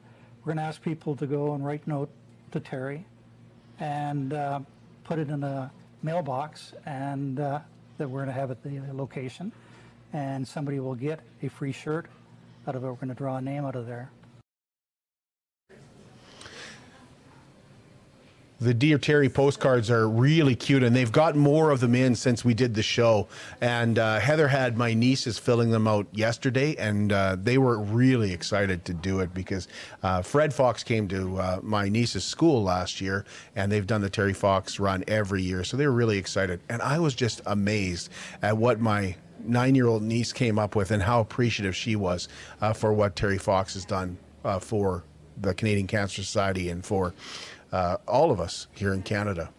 going 0.44 0.58
to 0.58 0.62
ask 0.62 0.82
people 0.82 1.16
to 1.16 1.26
go 1.26 1.54
and 1.54 1.64
write 1.64 1.86
note 1.86 2.10
to 2.52 2.60
Terry, 2.60 3.04
and 3.80 4.30
put 5.04 5.18
it 5.18 5.28
in 5.28 5.42
a 5.42 5.70
mailbox, 6.02 6.72
and 6.84 7.36
that 7.36 7.64
we're 7.98 8.24
going 8.24 8.26
to 8.26 8.32
have 8.32 8.50
at 8.50 8.62
the 8.62 8.80
location 8.92 9.52
and 10.12 10.46
somebody 10.46 10.80
will 10.80 10.94
get 10.94 11.20
a 11.42 11.48
free 11.48 11.72
shirt 11.72 12.06
out 12.66 12.74
of 12.74 12.84
it. 12.84 12.86
We're 12.86 12.94
going 12.94 13.08
to 13.08 13.14
draw 13.14 13.36
a 13.36 13.40
name 13.40 13.64
out 13.64 13.76
of 13.76 13.86
there. 13.86 14.10
The 18.58 18.72
Dear 18.72 18.96
Terry 18.96 19.28
postcards 19.28 19.90
are 19.90 20.08
really 20.08 20.56
cute, 20.56 20.82
and 20.82 20.96
they've 20.96 21.12
got 21.12 21.36
more 21.36 21.70
of 21.70 21.80
them 21.80 21.94
in 21.94 22.14
since 22.14 22.42
we 22.42 22.54
did 22.54 22.74
the 22.74 22.82
show. 22.82 23.28
And 23.60 23.98
uh, 23.98 24.18
Heather 24.18 24.48
had 24.48 24.78
my 24.78 24.94
nieces 24.94 25.38
filling 25.38 25.68
them 25.68 25.86
out 25.86 26.06
yesterday, 26.12 26.74
and 26.76 27.12
uh, 27.12 27.36
they 27.38 27.58
were 27.58 27.78
really 27.78 28.32
excited 28.32 28.82
to 28.86 28.94
do 28.94 29.20
it 29.20 29.34
because 29.34 29.68
uh, 30.02 30.22
Fred 30.22 30.54
Fox 30.54 30.82
came 30.82 31.06
to 31.08 31.36
uh, 31.36 31.60
my 31.62 31.90
niece's 31.90 32.24
school 32.24 32.62
last 32.62 32.98
year, 32.98 33.26
and 33.56 33.70
they've 33.70 33.86
done 33.86 34.00
the 34.00 34.08
Terry 34.08 34.32
Fox 34.32 34.80
run 34.80 35.04
every 35.06 35.42
year. 35.42 35.62
So 35.62 35.76
they 35.76 35.86
were 35.86 35.92
really 35.92 36.16
excited. 36.16 36.60
And 36.70 36.80
I 36.80 36.98
was 36.98 37.14
just 37.14 37.42
amazed 37.44 38.08
at 38.40 38.56
what 38.56 38.80
my 38.80 39.16
nine 39.44 39.74
year 39.74 39.86
old 39.86 40.02
niece 40.02 40.32
came 40.32 40.58
up 40.58 40.74
with 40.74 40.92
and 40.92 41.02
how 41.02 41.20
appreciative 41.20 41.76
she 41.76 41.94
was 41.94 42.26
uh, 42.62 42.72
for 42.72 42.94
what 42.94 43.16
Terry 43.16 43.36
Fox 43.36 43.74
has 43.74 43.84
done 43.84 44.16
uh, 44.46 44.58
for 44.58 45.04
the 45.38 45.52
Canadian 45.52 45.86
Cancer 45.86 46.22
Society 46.22 46.70
and 46.70 46.84
for 46.84 47.12
Uh, 47.72 47.96
all 48.06 48.30
of 48.30 48.40
us 48.40 48.68
here 48.74 48.92
in 48.92 49.02
Canada. 49.02 49.50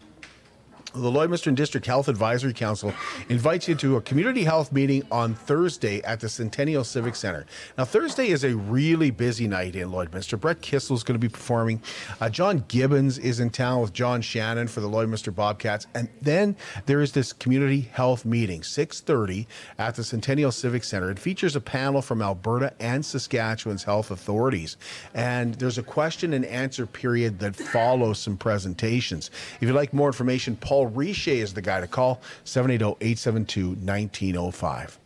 The 0.98 1.12
Lloydminster 1.12 1.54
District 1.54 1.86
Health 1.86 2.08
Advisory 2.08 2.52
Council 2.52 2.92
invites 3.28 3.68
you 3.68 3.76
to 3.76 3.98
a 3.98 4.00
community 4.00 4.42
health 4.42 4.72
meeting 4.72 5.04
on 5.12 5.32
Thursday 5.32 6.02
at 6.02 6.18
the 6.18 6.28
Centennial 6.28 6.82
Civic 6.82 7.14
Center. 7.14 7.46
Now, 7.76 7.84
Thursday 7.84 8.30
is 8.30 8.42
a 8.42 8.56
really 8.56 9.12
busy 9.12 9.46
night 9.46 9.76
in 9.76 9.90
Lloydminster. 9.90 10.40
Brett 10.40 10.60
Kissel 10.60 10.96
is 10.96 11.04
going 11.04 11.14
to 11.14 11.24
be 11.24 11.28
performing. 11.28 11.80
Uh, 12.20 12.28
John 12.28 12.64
Gibbons 12.66 13.16
is 13.16 13.38
in 13.38 13.50
town 13.50 13.80
with 13.80 13.92
John 13.92 14.20
Shannon 14.22 14.66
for 14.66 14.80
the 14.80 14.88
Lloydminster 14.88 15.32
Bobcats, 15.32 15.86
and 15.94 16.08
then 16.20 16.56
there 16.86 17.00
is 17.00 17.12
this 17.12 17.32
community 17.32 17.82
health 17.92 18.24
meeting, 18.24 18.62
6:30 18.62 19.46
at 19.78 19.94
the 19.94 20.02
Centennial 20.02 20.50
Civic 20.50 20.82
Center. 20.82 21.12
It 21.12 21.20
features 21.20 21.54
a 21.54 21.60
panel 21.60 22.02
from 22.02 22.20
Alberta 22.20 22.72
and 22.80 23.06
Saskatchewan's 23.06 23.84
health 23.84 24.10
authorities, 24.10 24.76
and 25.14 25.54
there's 25.54 25.78
a 25.78 25.84
question 25.84 26.32
and 26.32 26.44
answer 26.44 26.86
period 26.86 27.38
that 27.38 27.54
follows 27.54 28.18
some 28.18 28.36
presentations. 28.36 29.30
If 29.60 29.68
you'd 29.68 29.76
like 29.76 29.94
more 29.94 30.08
information, 30.08 30.56
Paul 30.56 30.87
Richer 30.96 31.30
is 31.30 31.54
the 31.54 31.62
guy 31.62 31.80
to 31.80 31.86
call 31.86 32.20
780-872-1905. 32.44 34.98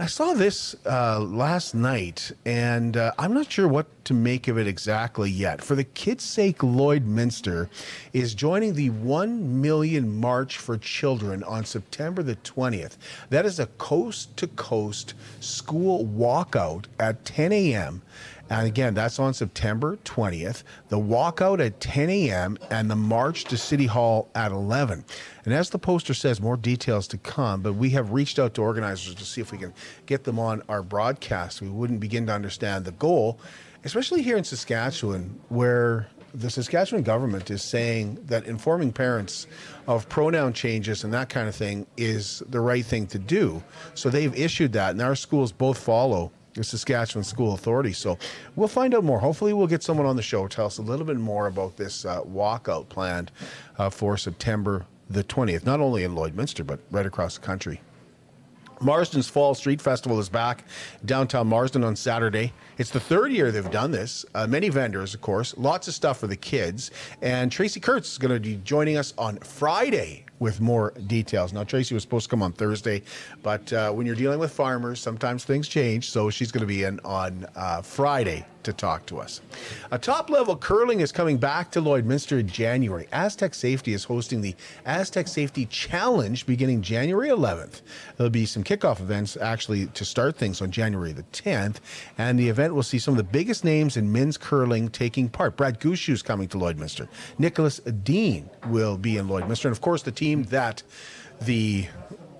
I 0.00 0.06
saw 0.06 0.32
this 0.32 0.76
uh, 0.86 1.18
last 1.18 1.74
night, 1.74 2.30
and 2.46 2.96
uh, 2.96 3.10
I'm 3.18 3.34
not 3.34 3.50
sure 3.50 3.66
what 3.66 3.88
to 4.04 4.14
make 4.14 4.46
of 4.46 4.56
it 4.56 4.68
exactly 4.68 5.28
yet. 5.28 5.60
For 5.60 5.74
the 5.74 5.82
kids' 5.82 6.22
sake, 6.22 6.58
Lloydminster 6.58 7.68
is 8.12 8.32
joining 8.32 8.74
the 8.74 8.90
1 8.90 9.60
Million 9.60 10.20
March 10.20 10.58
for 10.58 10.78
Children 10.78 11.42
on 11.42 11.64
September 11.64 12.22
the 12.22 12.36
20th. 12.36 12.96
That 13.30 13.44
is 13.44 13.58
a 13.58 13.66
coast 13.66 14.36
to 14.36 14.46
coast 14.46 15.14
school 15.40 16.06
walkout 16.06 16.84
at 17.00 17.24
10 17.24 17.50
a.m. 17.50 18.02
And 18.50 18.66
again, 18.66 18.94
that's 18.94 19.18
on 19.18 19.34
September 19.34 19.98
20th. 20.04 20.62
The 20.88 20.98
walkout 20.98 21.64
at 21.64 21.80
10 21.80 22.10
a.m. 22.10 22.58
and 22.70 22.90
the 22.90 22.96
march 22.96 23.44
to 23.44 23.56
City 23.56 23.86
Hall 23.86 24.28
at 24.34 24.52
11. 24.52 25.04
And 25.44 25.54
as 25.54 25.70
the 25.70 25.78
poster 25.78 26.14
says, 26.14 26.40
more 26.40 26.56
details 26.56 27.06
to 27.08 27.18
come, 27.18 27.62
but 27.62 27.74
we 27.74 27.90
have 27.90 28.12
reached 28.12 28.38
out 28.38 28.54
to 28.54 28.62
organizers 28.62 29.14
to 29.14 29.24
see 29.24 29.40
if 29.40 29.52
we 29.52 29.58
can 29.58 29.72
get 30.06 30.24
them 30.24 30.38
on 30.38 30.62
our 30.68 30.82
broadcast. 30.82 31.60
We 31.60 31.68
wouldn't 31.68 32.00
begin 32.00 32.26
to 32.26 32.32
understand 32.32 32.84
the 32.84 32.92
goal, 32.92 33.38
especially 33.84 34.22
here 34.22 34.36
in 34.36 34.44
Saskatchewan, 34.44 35.38
where 35.48 36.08
the 36.34 36.50
Saskatchewan 36.50 37.02
government 37.02 37.50
is 37.50 37.62
saying 37.62 38.18
that 38.26 38.44
informing 38.44 38.92
parents 38.92 39.46
of 39.86 40.08
pronoun 40.08 40.52
changes 40.52 41.04
and 41.04 41.12
that 41.14 41.28
kind 41.28 41.48
of 41.48 41.54
thing 41.54 41.86
is 41.96 42.42
the 42.50 42.60
right 42.60 42.84
thing 42.84 43.06
to 43.08 43.18
do. 43.18 43.62
So 43.94 44.10
they've 44.10 44.34
issued 44.34 44.72
that, 44.74 44.90
and 44.90 45.00
our 45.00 45.16
schools 45.16 45.52
both 45.52 45.78
follow 45.78 46.30
the 46.58 46.64
Saskatchewan 46.64 47.24
School 47.24 47.54
Authority. 47.54 47.92
So 47.92 48.18
we'll 48.56 48.68
find 48.68 48.94
out 48.94 49.04
more. 49.04 49.18
Hopefully, 49.18 49.52
we'll 49.52 49.66
get 49.66 49.82
someone 49.82 50.06
on 50.06 50.16
the 50.16 50.22
show 50.22 50.46
tell 50.48 50.66
us 50.66 50.78
a 50.78 50.82
little 50.82 51.06
bit 51.06 51.16
more 51.16 51.46
about 51.46 51.76
this 51.76 52.04
uh, 52.04 52.22
walkout 52.22 52.88
planned 52.88 53.30
uh, 53.78 53.90
for 53.90 54.16
September 54.16 54.86
the 55.10 55.24
20th, 55.24 55.64
not 55.64 55.80
only 55.80 56.04
in 56.04 56.14
Lloydminster, 56.14 56.66
but 56.66 56.80
right 56.90 57.06
across 57.06 57.38
the 57.38 57.44
country. 57.44 57.80
Marsden's 58.80 59.28
Fall 59.28 59.54
Street 59.54 59.80
Festival 59.80 60.20
is 60.20 60.28
back 60.28 60.64
downtown 61.04 61.48
Marsden 61.48 61.82
on 61.82 61.96
Saturday. 61.96 62.52
It's 62.76 62.90
the 62.90 63.00
third 63.00 63.32
year 63.32 63.50
they've 63.50 63.70
done 63.70 63.90
this. 63.90 64.24
Uh, 64.34 64.46
many 64.46 64.68
vendors, 64.68 65.14
of 65.14 65.20
course, 65.20 65.54
lots 65.56 65.88
of 65.88 65.94
stuff 65.94 66.20
for 66.20 66.28
the 66.28 66.36
kids. 66.36 66.90
And 67.20 67.50
Tracy 67.50 67.80
Kurtz 67.80 68.12
is 68.12 68.18
going 68.18 68.34
to 68.34 68.40
be 68.40 68.60
joining 68.64 68.96
us 68.96 69.14
on 69.18 69.38
Friday 69.38 70.24
with 70.38 70.60
more 70.60 70.92
details. 71.06 71.52
Now, 71.52 71.64
Tracy 71.64 71.94
was 71.94 72.02
supposed 72.02 72.26
to 72.26 72.30
come 72.30 72.42
on 72.42 72.52
Thursday, 72.52 73.02
but 73.42 73.72
uh, 73.72 73.90
when 73.92 74.06
you're 74.06 74.16
dealing 74.16 74.38
with 74.38 74.52
farmers, 74.52 75.00
sometimes 75.00 75.44
things 75.44 75.68
change. 75.68 76.10
So 76.10 76.30
she's 76.30 76.52
going 76.52 76.62
to 76.62 76.66
be 76.66 76.84
in 76.84 77.00
on 77.04 77.46
uh, 77.56 77.82
Friday 77.82 78.46
to 78.68 78.72
talk 78.72 79.06
to 79.06 79.18
us. 79.18 79.40
A 79.92 79.98
top 79.98 80.28
level 80.28 80.54
curling 80.54 81.00
is 81.00 81.10
coming 81.10 81.38
back 81.38 81.70
to 81.70 81.80
Lloydminster 81.80 82.38
in 82.38 82.46
January. 82.48 83.08
Aztec 83.12 83.54
Safety 83.54 83.94
is 83.94 84.04
hosting 84.04 84.42
the 84.42 84.54
Aztec 84.84 85.26
Safety 85.26 85.64
Challenge 85.66 86.44
beginning 86.44 86.82
January 86.82 87.28
11th. 87.28 87.80
There'll 88.16 88.30
be 88.30 88.44
some 88.44 88.62
kickoff 88.62 89.00
events 89.00 89.38
actually 89.38 89.86
to 89.86 90.04
start 90.04 90.36
things 90.36 90.60
on 90.60 90.70
January 90.70 91.12
the 91.12 91.22
10th, 91.32 91.76
and 92.18 92.38
the 92.38 92.48
event 92.48 92.74
will 92.74 92.82
see 92.82 92.98
some 92.98 93.14
of 93.14 93.18
the 93.18 93.24
biggest 93.24 93.64
names 93.64 93.96
in 93.96 94.12
men's 94.12 94.36
curling 94.36 94.90
taking 94.90 95.30
part. 95.30 95.56
Brad 95.56 95.80
Gushue 95.80 96.12
is 96.12 96.22
coming 96.22 96.48
to 96.48 96.58
Lloydminster. 96.58 97.08
Niklas 97.40 97.80
Edin 97.86 98.50
will 98.66 98.98
be 98.98 99.16
in 99.16 99.28
Lloydminster, 99.28 99.66
and 99.66 99.72
of 99.72 99.80
course 99.80 100.02
the 100.02 100.12
team 100.12 100.27
that 100.34 100.82
the 101.40 101.86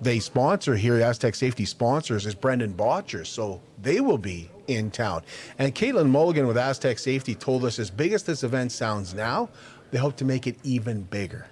they 0.01 0.19
sponsor 0.19 0.75
here, 0.75 1.01
Aztec 1.01 1.35
Safety 1.35 1.65
sponsors, 1.65 2.25
is 2.25 2.35
Brendan 2.35 2.73
Bottcher. 2.73 3.25
So 3.25 3.61
they 3.81 3.99
will 3.99 4.17
be 4.17 4.49
in 4.67 4.91
town. 4.91 5.23
And 5.57 5.75
Caitlin 5.75 6.09
Mulligan 6.09 6.47
with 6.47 6.57
Aztec 6.57 6.99
Safety 6.99 7.35
told 7.35 7.65
us 7.65 7.79
as 7.79 7.89
big 7.89 8.13
as 8.13 8.23
this 8.23 8.43
event 8.43 8.71
sounds 8.71 9.13
now, 9.13 9.49
they 9.91 9.97
hope 9.97 10.15
to 10.17 10.25
make 10.25 10.47
it 10.47 10.57
even 10.63 11.03
bigger. 11.03 11.47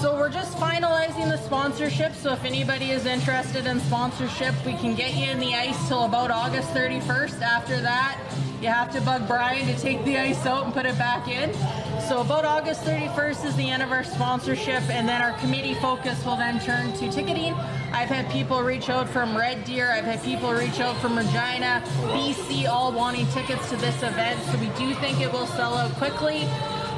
So 0.00 0.16
we're 0.16 0.30
just 0.30 0.56
finalizing 0.56 1.28
the 1.28 1.36
sponsorship. 1.36 2.14
So 2.14 2.32
if 2.32 2.44
anybody 2.44 2.90
is 2.90 3.04
interested 3.04 3.66
in 3.66 3.80
sponsorship, 3.80 4.54
we 4.64 4.72
can 4.74 4.94
get 4.94 5.14
you 5.14 5.30
in 5.30 5.38
the 5.38 5.54
ice 5.54 5.88
till 5.88 6.04
about 6.04 6.30
August 6.30 6.70
31st. 6.70 7.42
After 7.42 7.80
that, 7.82 8.18
you 8.62 8.68
have 8.68 8.92
to 8.92 9.00
bug 9.00 9.26
Brian 9.26 9.66
to 9.66 9.76
take 9.80 10.04
the 10.04 10.16
ice 10.16 10.46
out 10.46 10.64
and 10.64 10.72
put 10.72 10.86
it 10.86 10.96
back 10.96 11.26
in. 11.26 11.52
So 12.08 12.20
about 12.20 12.44
August 12.44 12.82
31st 12.82 13.44
is 13.44 13.56
the 13.56 13.68
end 13.68 13.82
of 13.82 13.90
our 13.90 14.04
sponsorship, 14.04 14.88
and 14.88 15.08
then 15.08 15.20
our 15.20 15.32
committee 15.38 15.74
focus 15.74 16.24
will 16.24 16.36
then 16.36 16.60
turn 16.60 16.92
to 16.92 17.10
ticketing. 17.10 17.54
I've 17.92 18.08
had 18.08 18.30
people 18.30 18.62
reach 18.62 18.88
out 18.88 19.08
from 19.08 19.36
Red 19.36 19.64
Deer. 19.64 19.90
I've 19.90 20.04
had 20.04 20.22
people 20.22 20.52
reach 20.52 20.78
out 20.78 20.96
from 20.98 21.18
Regina, 21.18 21.82
BC, 22.14 22.68
all 22.68 22.92
wanting 22.92 23.26
tickets 23.28 23.68
to 23.70 23.76
this 23.76 23.96
event. 24.02 24.40
So 24.44 24.58
we 24.58 24.68
do 24.78 24.94
think 25.00 25.20
it 25.20 25.32
will 25.32 25.46
sell 25.48 25.74
out 25.74 25.90
quickly. 25.94 26.46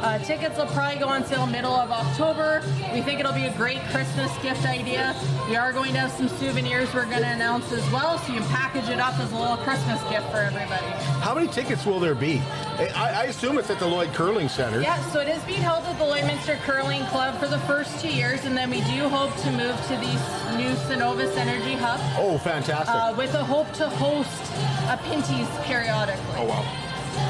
Uh, 0.02 0.18
tickets 0.18 0.58
will 0.58 0.66
probably 0.66 0.98
go 0.98 1.08
on 1.08 1.24
sale 1.24 1.46
middle 1.46 1.74
of 1.74 1.90
October. 1.90 2.62
We 2.92 3.00
think 3.00 3.20
it'll 3.20 3.32
be 3.32 3.46
a 3.46 3.56
great 3.56 3.80
Christmas 3.90 4.30
gift 4.42 4.66
idea. 4.66 5.14
We 5.48 5.56
are 5.56 5.72
going 5.72 5.92
to 5.94 6.00
have 6.00 6.10
some 6.10 6.28
souvenirs 6.28 6.92
we're 6.92 7.04
going 7.06 7.22
to 7.22 7.28
announce 7.28 7.72
as 7.72 7.88
well, 7.90 8.18
so 8.18 8.32
you 8.32 8.40
can 8.40 8.48
package 8.48 8.88
it 8.88 9.00
up 9.00 9.18
as 9.18 9.32
a 9.32 9.36
little 9.36 9.56
Christmas 9.58 10.02
gift 10.10 10.30
for 10.30 10.38
everybody. 10.38 10.86
How 11.22 11.34
many 11.34 11.48
tickets 11.48 11.86
will 11.86 12.00
there 12.00 12.14
be? 12.14 12.40
I, 12.76 13.22
I 13.22 13.24
assume 13.24 13.58
it's 13.58 13.70
at 13.70 13.78
the 13.78 13.86
Lloyd 13.86 14.12
Curling 14.12 14.48
Center. 14.48 14.80
Yeah, 14.80 15.00
so 15.10 15.20
it 15.20 15.28
is 15.28 15.42
being 15.44 15.60
held 15.60 15.84
at 15.84 15.98
the 15.98 16.04
Lloydminster 16.04 16.58
Curling 16.60 17.04
Club 17.06 17.38
for 17.38 17.46
the 17.46 17.60
first 17.60 18.00
two 18.00 18.08
years, 18.08 18.44
and 18.44 18.56
then 18.56 18.70
we 18.70 18.80
do 18.82 19.08
hope 19.08 19.34
to 19.42 19.50
move 19.52 19.76
to 19.86 19.94
the 19.94 20.56
new 20.56 20.74
Cenovus 20.86 21.36
Energy 21.36 21.74
Hub. 21.74 22.00
Oh, 22.18 22.36
fantastic. 22.38 22.94
Uh, 22.94 23.14
with 23.16 23.32
a 23.34 23.44
hope 23.44 23.72
to 23.74 23.88
host 23.88 24.42
a 24.90 24.98
Pinty's 25.08 25.48
periodically. 25.64 26.24
Oh, 26.36 26.46
wow. 26.46 26.83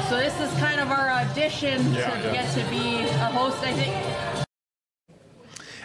So 0.09 0.17
this 0.17 0.39
is 0.39 0.51
kind 0.59 0.79
of 0.79 0.89
our 0.89 1.09
audition 1.09 1.93
Yeah, 1.93 2.09
to 2.09 2.27
yeah. 2.27 2.33
get 2.33 2.53
to 2.53 2.69
be 2.69 3.03
a 3.07 3.25
host. 3.25 3.57
I 3.63 3.73
think 3.73 4.45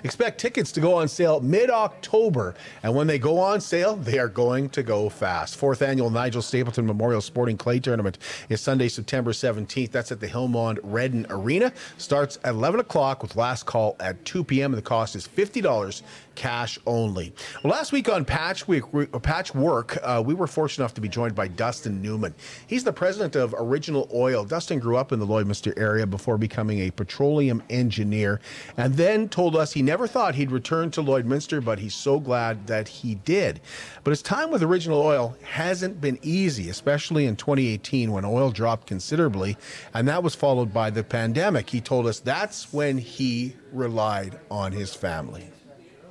Expect 0.03 0.41
tickets 0.41 0.73
to 0.73 0.81
go 0.81 0.95
on 0.95 1.09
sale 1.09 1.41
mid 1.41 1.69
October. 1.69 2.55
And 2.83 2.95
when 2.95 3.07
they 3.07 3.19
go 3.19 3.39
on 3.39 3.61
sale, 3.61 3.97
they 3.97 4.19
are 4.19 4.29
going 4.29 4.71
to 4.71 4.83
go 4.83 5.11
fast. 5.11 5.57
Fourth 5.57 5.83
annual 5.83 6.09
Nigel 6.09 6.41
Stapleton 6.41 6.87
Memorial 6.87 7.21
Sporting 7.21 7.59
Clay 7.59 7.81
Tournament 7.81 8.17
is 8.49 8.63
Sunday, 8.63 8.89
September 8.89 9.33
17th. 9.33 9.91
That's 9.91 10.11
at 10.11 10.21
the 10.21 10.29
Hillmond 10.29 10.79
Redden 10.83 11.27
Arena. 11.29 11.71
Starts 11.99 12.39
at 12.45 12.51
11 12.55 12.81
o'clock 12.81 13.23
with 13.23 13.37
last 13.37 13.67
call 13.67 13.97
at 14.01 14.25
2 14.25 14.43
p.m. 14.45 14.73
And 14.73 14.79
the 14.79 14.83
cost 14.83 15.15
is 15.17 15.29
$50 15.29 16.01
cash 16.41 16.79
only. 16.87 17.35
Last 17.65 17.93
week 17.93 18.09
on 18.09 18.25
Patch 18.25 18.67
Week, 18.67 18.83
Patchwork, 19.21 19.99
uh, 20.03 20.23
we 20.25 20.33
were 20.33 20.47
fortunate 20.47 20.83
enough 20.83 20.95
to 20.95 21.03
be 21.03 21.09
joined 21.09 21.35
by 21.35 21.49
Dustin 21.49 22.01
Newman. 22.01 22.35
He's 22.67 22.83
the 22.83 22.95
president 22.95 23.37
of 23.37 23.55
Original 23.59 24.09
Oil. 24.15 24.47
Dustin 24.47 24.79
grew 24.79 24.97
up 24.97 25.13
in 25.13 25.21
the 25.21 25.27
Lloydminster 25.27 25.79
area 25.79 26.07
before 26.07 26.39
becoming 26.39 26.79
a 26.79 26.93
petroleum 26.93 27.63
engineer, 27.69 28.41
and 28.79 28.95
then 28.95 29.29
told 29.29 29.55
us 29.55 29.75
he 29.75 29.83
never 29.83 30.07
thought 30.07 30.35
he'd 30.35 30.51
return 30.51 30.91
to 30.93 31.03
Lloydminster, 31.03 31.63
but 31.63 31.79
he's 31.79 31.95
so 31.95 32.19
glad 32.19 32.67
that 32.69 32.89
he 32.89 33.17
did. 33.17 33.61
But 34.03 34.13
his 34.13 34.23
time 34.23 34.51
with 34.51 34.63
Original 34.63 35.03
Oil 35.03 35.37
hasn't 35.43 36.01
been 36.01 36.19
easy, 36.23 36.71
especially 36.71 37.27
in 37.27 37.37
2018 37.37 38.13
when 38.13 38.25
oil 38.25 38.51
dropped 38.51 38.87
considerably, 38.87 39.59
and 39.93 40.09
that 40.09 40.23
was 40.23 40.35
followed 40.35 40.73
by 40.73 40.89
the 40.89 41.05
pandemic. 41.05 41.69
He 41.69 41.83
told 41.83 42.07
us 42.07 42.19
that's 42.19 42.73
when 42.73 42.97
he 42.97 43.57
relied 43.73 44.41
on 44.51 44.73
his 44.73 44.95
family. 44.95 45.51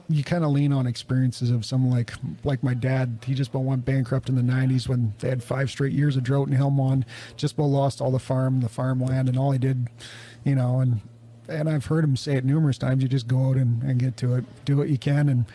You 0.10 0.24
kind 0.24 0.44
of 0.44 0.52
lean 0.52 0.74
on 0.74 0.88
experiences 0.88 1.52
of 1.52 1.66
someone 1.66 1.92
like 1.92 2.14
like 2.44 2.64
my 2.64 2.74
dad. 2.74 3.20
He 3.26 3.36
just 3.36 3.52
about 3.52 3.64
went 3.64 3.86
bankrupt 3.86 4.28
in 4.28 4.36
the 4.36 4.42
'90s 4.42 4.88
when 4.88 5.14
they 5.20 5.30
had 5.30 5.44
five 5.44 5.70
straight 5.70 5.94
years 5.94 6.18
of 6.18 6.24
drought 6.24 6.48
in 6.48 6.56
Hillmond. 6.56 7.04
Just 7.38 7.54
about 7.54 7.66
lost 7.66 8.02
all 8.02 8.12
the 8.12 8.20
farm, 8.20 8.62
the 8.62 8.70
farmland, 8.70 9.30
and 9.30 9.38
all 9.38 9.52
he 9.52 9.60
did, 9.60 9.88
you 10.44 10.56
know. 10.56 10.80
And 10.80 11.02
and 11.48 11.70
I've 11.70 11.86
heard 11.86 12.04
him 12.04 12.16
say 12.16 12.36
it 12.36 12.46
numerous 12.46 12.78
times. 12.78 13.04
You 13.04 13.10
just 13.10 13.28
go 13.28 13.50
out 13.50 13.58
and, 13.58 13.84
and 13.84 14.00
get 14.00 14.18
to 14.18 14.36
it, 14.36 14.46
do 14.66 14.78
what 14.78 14.90
you 14.90 14.98
can, 14.98 15.30
and 15.30 15.46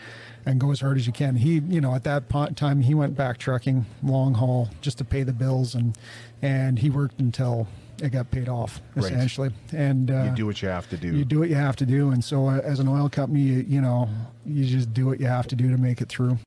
and 0.45 0.59
go 0.59 0.71
as 0.71 0.79
hard 0.79 0.97
as 0.97 1.07
you 1.07 1.13
can. 1.13 1.37
He, 1.37 1.55
you 1.59 1.81
know, 1.81 1.95
at 1.95 2.03
that 2.03 2.29
time 2.55 2.81
he 2.81 2.93
went 2.93 3.15
back 3.15 3.37
trucking 3.37 3.85
long 4.03 4.35
haul 4.35 4.69
just 4.81 4.97
to 4.99 5.03
pay 5.03 5.23
the 5.23 5.33
bills, 5.33 5.75
and 5.75 5.97
and 6.41 6.79
he 6.79 6.89
worked 6.89 7.19
until 7.19 7.67
it 8.01 8.09
got 8.11 8.29
paid 8.31 8.49
off 8.49 8.81
Right. 8.95 9.05
essentially. 9.05 9.49
And 9.71 10.11
uh, 10.11 10.23
You 10.29 10.35
do 10.35 10.45
what 10.45 10.61
you 10.61 10.67
have 10.69 10.89
to 10.89 10.97
do. 10.97 11.15
you 11.15 11.25
do 11.25 11.39
what 11.39 11.49
you 11.49 11.55
have 11.55 11.75
to 11.77 11.85
do, 11.85 12.11
and 12.11 12.23
so 12.23 12.47
uh, 12.47 12.59
as 12.63 12.79
an 12.79 12.87
oil 12.87 13.09
company, 13.09 13.41
you, 13.41 13.65
you 13.67 13.81
know, 13.81 14.09
you 14.45 14.65
just 14.65 14.93
do 14.93 15.05
what 15.05 15.19
you 15.19 15.27
have 15.27 15.47
to 15.47 15.55
do 15.55 15.69
to 15.71 15.77
make 15.77 16.01
it 16.01 16.09
through. 16.09 16.37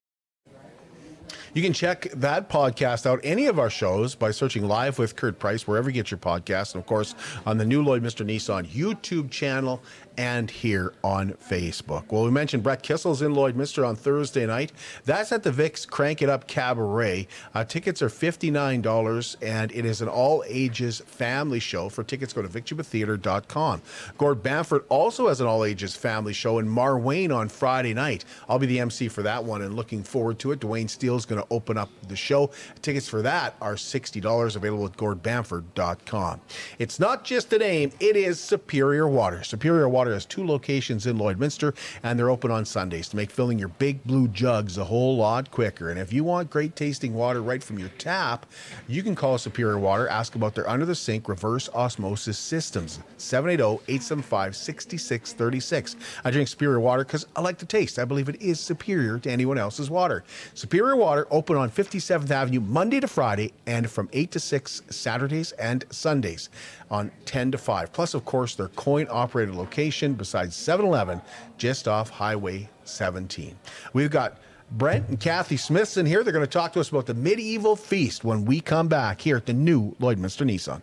You 1.55 1.63
can 1.63 1.73
check 1.73 2.11
that 2.15 2.49
podcast 2.49 3.07
out, 3.07 3.21
any 3.23 3.47
of 3.47 3.59
our 3.59 3.71
shows, 3.71 4.15
by 4.15 4.31
searching 4.31 4.67
Live 4.67 4.99
with 4.99 5.17
Kurt 5.17 5.39
Price, 5.39 5.67
wherever 5.67 5.89
you 5.89 5.95
get 5.95 6.11
your 6.11 6.19
podcasts. 6.19 6.75
And 6.75 6.81
of 6.81 6.87
course, 6.87 7.15
on 7.47 7.59
the 7.59 7.65
new 7.65 7.83
Lloydminster 7.83 8.27
Nissan 8.27 8.67
YouTube 8.67 9.31
channel 9.31 9.83
and 10.19 10.51
here 10.51 10.93
on 11.05 11.31
Facebook. 11.35 12.11
Well, 12.11 12.25
we 12.25 12.33
mentioned 12.33 12.65
Brett 12.65 12.83
Kissel's 12.83 13.23
in 13.23 13.33
Lloydminster 13.33 13.87
on 13.87 13.95
Thursday 13.95 14.47
night. 14.47 14.73
That's 15.05 15.31
at 15.31 15.45
the 15.45 15.53
Vix 15.53 15.87
Crank 15.87 16.23
It 16.23 16.29
Up 16.29 16.49
Cabaret. 16.49 17.29
Uh, 17.55 17.65
tickets 17.65 18.03
are 18.03 18.09
$59, 18.09 19.37
and 19.41 19.71
it 19.71 19.85
is 19.85 20.03
an 20.03 20.09
all 20.09 20.43
ages 20.49 20.99
family 21.07 21.61
show. 21.61 21.89
For 21.89 22.03
tickets, 22.03 22.33
go 22.33 22.43
to 22.43 22.49
victubatheater.com. 22.49 23.81
Gord 24.19 24.43
Bamford 24.43 24.85
also 24.89 25.29
has 25.29 25.41
an 25.41 25.47
all 25.47 25.65
ages 25.65 25.95
family 25.95 26.33
show 26.33 26.59
in 26.59 26.69
Marwayne 26.69 27.35
on 27.35 27.49
Friday 27.49 27.95
night. 27.95 28.25
I'll 28.49 28.59
be 28.59 28.67
the 28.67 28.81
MC 28.81 29.07
for 29.09 29.23
that 29.23 29.45
one 29.45 29.63
and 29.63 29.75
looking 29.75 30.03
forward 30.03 30.41
to 30.41 30.51
it. 30.51 30.59
Dwayne 30.59 30.91
Steele 30.91 31.17
is 31.17 31.27
going 31.27 31.41
to 31.41 31.48
open 31.51 31.79
up 31.79 31.91
the 32.09 32.17
show. 32.17 32.51
Tickets 32.83 33.09
for 33.09 33.23
that 33.23 33.55
are 33.61 33.75
$60, 33.75 34.57
available 34.57 34.87
at 34.87 34.97
gordbamford.com. 34.97 36.41
It's 36.79 37.01
not 37.01 37.25
just 37.25 37.53
a 37.53 37.59
name, 37.59 37.93
it 38.01 38.17
is 38.17 38.41
Superior 38.41 39.09
Water. 39.09 39.43
Superior 39.43 39.89
Water 39.89 40.13
has 40.13 40.25
two 40.25 40.47
locations 40.47 41.07
in 41.07 41.19
Lloydminster, 41.19 41.75
and 42.03 42.19
they're 42.19 42.31
open 42.31 42.51
on 42.51 42.65
Sundays 42.65 43.09
to 43.09 43.17
make 43.17 43.31
filling 43.31 43.59
your 43.59 43.69
big 43.69 44.03
blue 44.05 44.29
jugs 44.29 44.79
a 44.79 44.85
whole 44.85 45.17
lot 45.17 45.51
quicker. 45.51 45.91
And 45.91 45.99
if 45.99 46.13
you 46.13 46.25
want 46.25 46.51
great 46.51 46.77
tasting 46.77 47.15
water 47.15 47.43
right 47.43 47.63
from 47.63 47.79
your 47.79 47.91
tap, 47.99 48.47
you 48.87 49.03
can 49.03 49.15
call 49.15 49.39
Superior 49.39 49.79
Water, 49.79 50.09
ask 50.09 50.35
about 50.35 50.55
their 50.55 50.69
under 50.69 50.87
the 50.87 50.95
sink 50.95 51.29
reverse 51.29 51.69
osmosis 51.75 52.39
systems. 52.39 53.01
780 53.17 53.83
875 53.89 54.57
6636. 54.57 55.97
I 56.25 56.31
drink 56.31 56.49
Superior 56.49 56.81
Water 56.81 57.05
because 57.05 57.27
I 57.37 57.41
like 57.41 57.59
the 57.59 57.67
taste. 57.67 57.99
I 57.99 58.05
believe 58.05 58.29
it 58.29 58.41
is 58.41 58.61
superior 58.61 59.19
to 59.21 59.31
anyone 59.31 59.59
else's 59.59 59.91
water. 59.91 60.25
Superior 60.55 60.97
Water 60.97 61.27
open 61.31 61.57
on 61.57 61.71
57th 61.71 62.31
Avenue 62.31 62.61
Monday 62.61 63.01
to 63.01 63.09
Friday 63.09 63.53
and 63.67 63.91
from 63.91 64.09
8 64.13 64.31
to 64.33 64.41
6 64.41 64.83
Saturdays 64.91 65.53
and 65.53 65.85
Sundays 65.91 66.51
on 66.91 67.11
10 67.25 67.53
to 67.53 67.59
5. 67.59 67.93
Plus, 67.93 68.15
of 68.15 68.25
course, 68.25 68.55
their 68.55 68.69
coin 68.69 69.07
operated 69.11 69.55
location 69.55 70.15
besides 70.15 70.57
7 70.57 70.85
Eleven 70.85 71.21
just 71.57 71.89
off 71.89 72.11
Highway 72.11 72.69
17. 72.85 73.57
We've 73.93 74.11
got 74.11 74.39
Brent 74.71 75.09
and 75.09 75.19
Kathy 75.19 75.57
Smithson 75.57 76.07
here. 76.07 76.23
They're 76.23 76.33
going 76.33 76.45
to 76.45 76.51
talk 76.51 76.73
to 76.75 76.81
us 76.81 76.91
about 76.91 77.07
the 77.07 77.15
medieval 77.15 77.77
feast 77.77 78.25
when 78.25 78.45
we 78.45 78.61
come 78.61 78.89
back 78.89 79.21
here 79.21 79.37
at 79.37 79.47
the 79.47 79.53
new 79.53 79.95
Lloydminster 80.01 80.47
Nissan. 80.47 80.83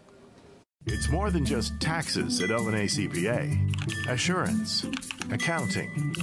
It's 0.88 1.10
more 1.10 1.32
than 1.32 1.46
just 1.46 1.80
taxes 1.80 2.42
at 2.42 2.50
LNA 2.50 2.86
CPA. 2.86 4.08
Assurance, 4.08 4.86
accounting, 5.32 6.16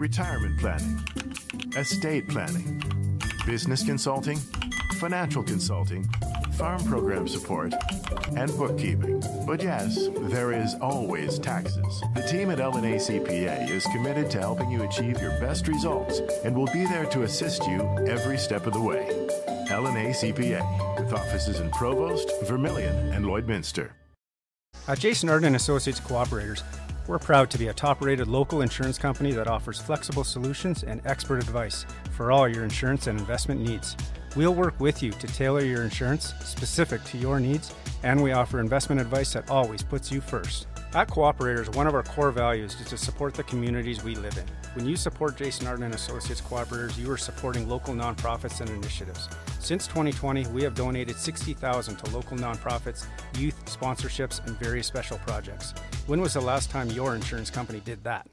retirement 0.00 0.58
planning, 0.58 0.98
estate 1.76 2.28
planning, 2.28 2.82
business 3.48 3.82
consulting, 3.82 4.36
financial 4.98 5.42
consulting, 5.42 6.06
farm 6.52 6.84
program 6.84 7.26
support, 7.26 7.72
and 8.36 8.54
bookkeeping. 8.58 9.22
But 9.46 9.62
yes, 9.62 10.08
there 10.20 10.52
is 10.52 10.74
always 10.82 11.38
taxes. 11.38 12.02
The 12.14 12.28
team 12.30 12.50
at 12.50 12.58
LNA 12.58 12.96
CPA 12.96 13.70
is 13.70 13.86
committed 13.86 14.30
to 14.32 14.38
helping 14.38 14.70
you 14.70 14.82
achieve 14.82 15.22
your 15.22 15.30
best 15.40 15.66
results 15.66 16.20
and 16.44 16.54
will 16.54 16.70
be 16.74 16.84
there 16.84 17.06
to 17.06 17.22
assist 17.22 17.66
you 17.66 17.80
every 18.06 18.36
step 18.36 18.66
of 18.66 18.74
the 18.74 18.82
way. 18.82 19.08
LNA 19.70 20.10
CPA, 20.10 21.00
with 21.00 21.14
offices 21.14 21.60
in 21.60 21.70
Provost, 21.70 22.30
Vermilion, 22.44 22.94
and 23.14 23.24
Lloydminster. 23.24 23.92
At 24.86 24.98
Jason 24.98 25.30
Arden 25.30 25.46
and 25.46 25.56
Associates 25.56 26.00
Cooperators, 26.00 26.62
we're 27.08 27.18
proud 27.18 27.50
to 27.50 27.58
be 27.58 27.68
a 27.68 27.72
top 27.72 28.02
rated 28.02 28.28
local 28.28 28.60
insurance 28.60 28.98
company 28.98 29.32
that 29.32 29.48
offers 29.48 29.80
flexible 29.80 30.22
solutions 30.22 30.84
and 30.84 31.00
expert 31.06 31.38
advice 31.38 31.86
for 32.12 32.30
all 32.30 32.46
your 32.46 32.62
insurance 32.62 33.06
and 33.06 33.18
investment 33.18 33.60
needs. 33.60 33.96
We'll 34.36 34.54
work 34.54 34.78
with 34.78 35.02
you 35.02 35.10
to 35.12 35.26
tailor 35.26 35.62
your 35.62 35.82
insurance 35.82 36.34
specific 36.44 37.02
to 37.04 37.18
your 37.18 37.40
needs, 37.40 37.74
and 38.02 38.22
we 38.22 38.32
offer 38.32 38.60
investment 38.60 39.00
advice 39.00 39.32
that 39.32 39.50
always 39.50 39.82
puts 39.82 40.12
you 40.12 40.20
first. 40.20 40.66
At 40.94 41.08
Cooperators, 41.08 41.74
one 41.76 41.86
of 41.86 41.94
our 41.94 42.02
core 42.02 42.30
values 42.30 42.74
is 42.80 42.86
to 42.88 42.96
support 42.96 43.34
the 43.34 43.42
communities 43.42 44.02
we 44.02 44.14
live 44.14 44.38
in. 44.38 44.44
When 44.72 44.86
you 44.86 44.96
support 44.96 45.36
Jason 45.36 45.66
Arden 45.66 45.84
and 45.84 45.94
Associates 45.94 46.40
Cooperators, 46.40 46.96
you 46.96 47.10
are 47.10 47.18
supporting 47.18 47.68
local 47.68 47.92
nonprofits 47.92 48.62
and 48.62 48.70
initiatives. 48.70 49.28
Since 49.60 49.86
2020, 49.88 50.46
we 50.46 50.62
have 50.62 50.74
donated 50.74 51.16
60,000 51.16 51.96
to 51.96 52.10
local 52.10 52.38
nonprofits, 52.38 53.04
youth 53.36 53.62
sponsorships, 53.66 54.44
and 54.46 54.58
various 54.58 54.86
special 54.86 55.18
projects. 55.18 55.74
When 56.06 56.22
was 56.22 56.32
the 56.32 56.40
last 56.40 56.70
time 56.70 56.90
your 56.90 57.14
insurance 57.14 57.50
company 57.50 57.80
did 57.84 58.02
that? 58.04 58.26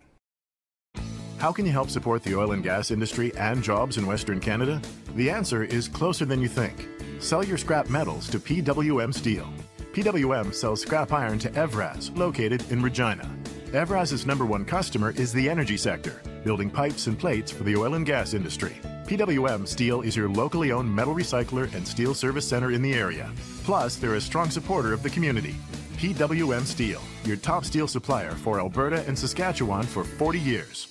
How 1.39 1.51
can 1.51 1.65
you 1.65 1.73
help 1.73 1.89
support 1.89 2.23
the 2.23 2.35
oil 2.37 2.53
and 2.53 2.63
gas 2.63 2.89
industry 2.89 3.35
and 3.35 3.61
jobs 3.61 3.97
in 3.97 4.05
Western 4.05 4.39
Canada? 4.39 4.81
The 5.15 5.29
answer 5.29 5.65
is 5.65 5.89
closer 5.89 6.23
than 6.23 6.39
you 6.41 6.47
think. 6.47 6.87
Sell 7.19 7.43
your 7.43 7.57
scrap 7.57 7.89
metals 7.89 8.29
to 8.29 8.39
PWM 8.39 9.13
Steel. 9.13 9.45
PWM 9.95 10.53
sells 10.53 10.81
scrap 10.81 11.13
iron 11.13 11.39
to 11.39 11.49
Evraz, 11.51 12.13
located 12.17 12.69
in 12.69 12.81
Regina. 12.81 13.33
Evraz's 13.67 14.25
number 14.25 14.45
one 14.45 14.65
customer 14.65 15.11
is 15.11 15.31
the 15.31 15.49
energy 15.49 15.77
sector, 15.77 16.21
building 16.43 16.69
pipes 16.69 17.07
and 17.07 17.17
plates 17.17 17.49
for 17.49 17.63
the 17.63 17.77
oil 17.77 17.93
and 17.93 18.05
gas 18.05 18.33
industry. 18.33 18.75
PWM 19.07 19.65
Steel 19.65 20.01
is 20.01 20.13
your 20.13 20.27
locally 20.27 20.73
owned 20.73 20.93
metal 20.93 21.15
recycler 21.15 21.73
and 21.73 21.87
steel 21.87 22.13
service 22.13 22.45
center 22.45 22.71
in 22.71 22.81
the 22.81 22.93
area. 22.93 23.31
Plus, 23.63 23.95
they're 23.95 24.15
a 24.15 24.21
strong 24.21 24.49
supporter 24.49 24.91
of 24.91 25.01
the 25.01 25.09
community. 25.09 25.55
PWM 25.95 26.65
Steel, 26.65 27.01
your 27.23 27.37
top 27.37 27.63
steel 27.63 27.87
supplier 27.87 28.31
for 28.31 28.59
Alberta 28.59 29.01
and 29.07 29.17
Saskatchewan 29.17 29.85
for 29.85 30.03
40 30.03 30.39
years. 30.39 30.89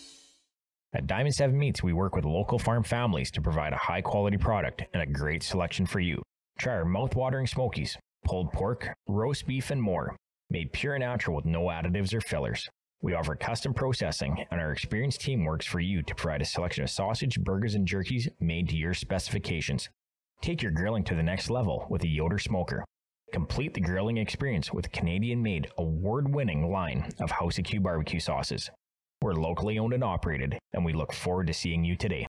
At 0.95 1.07
Diamond 1.07 1.35
7 1.35 1.59
Meats, 1.59 1.83
we 1.83 1.93
work 1.93 2.17
with 2.17 2.25
local 2.25 2.59
farm 2.59 2.83
families 2.83 3.31
to 3.33 3.43
provide 3.43 3.75
a 3.75 3.77
high 3.77 4.01
quality 4.01 4.39
product 4.39 4.85
and 4.95 5.03
a 5.03 5.07
great 5.07 5.43
selection 5.43 5.85
for 5.85 6.01
you. 6.01 6.23
Try 6.59 6.73
our 6.73 6.87
mouth-watering 6.87 7.49
smokies, 7.49 7.99
pulled 8.25 8.53
pork, 8.53 8.93
roast 9.07 9.47
beef, 9.47 9.71
and 9.71 9.81
more, 9.81 10.17
made 10.51 10.73
pure 10.73 10.95
and 10.95 11.03
natural 11.03 11.37
with 11.37 11.45
no 11.45 11.65
additives 11.67 12.13
or 12.13 12.21
fillers. 12.21 12.69
We 13.03 13.15
offer 13.15 13.35
custom 13.35 13.75
processing, 13.75 14.47
and 14.51 14.61
our 14.61 14.73
experienced 14.73 15.21
team 15.21 15.45
works 15.45 15.67
for 15.67 15.81
you 15.81 16.03
to 16.03 16.15
provide 16.15 16.41
a 16.41 16.47
selection 16.47 16.85
of 16.85 16.91
sausage, 16.91 17.39
burgers, 17.39 17.75
and 17.75 17.87
jerkies 17.87 18.29
made 18.41 18.69
to 18.71 18.77
your 18.77 18.95
specifications. 18.95 19.91
Take 20.41 20.63
your 20.63 20.73
grilling 20.73 21.05
to 21.05 21.15
the 21.15 21.23
next 21.23 21.51
level 21.51 21.87
with 21.91 22.03
a 22.03 22.09
Yoder 22.09 22.39
smoker. 22.39 22.85
Complete 23.33 23.75
the 23.75 23.81
grilling 23.81 24.17
experience 24.17 24.73
with 24.73 24.93
Canadian 24.93 25.43
made, 25.43 25.69
award 25.77 26.35
winning 26.35 26.71
line 26.71 27.11
of 27.21 27.31
House 27.31 27.59
of 27.59 27.65
Q 27.65 27.81
barbecue 27.81 28.21
sauces. 28.21 28.71
We're 29.21 29.35
locally 29.35 29.79
owned 29.79 29.93
and 29.93 30.05
operated, 30.05 30.59
and 30.73 30.85
we 30.85 30.93
look 30.93 31.13
forward 31.13 31.47
to 31.49 31.55
seeing 31.55 31.85
you 31.85 31.97
today. 31.97 32.27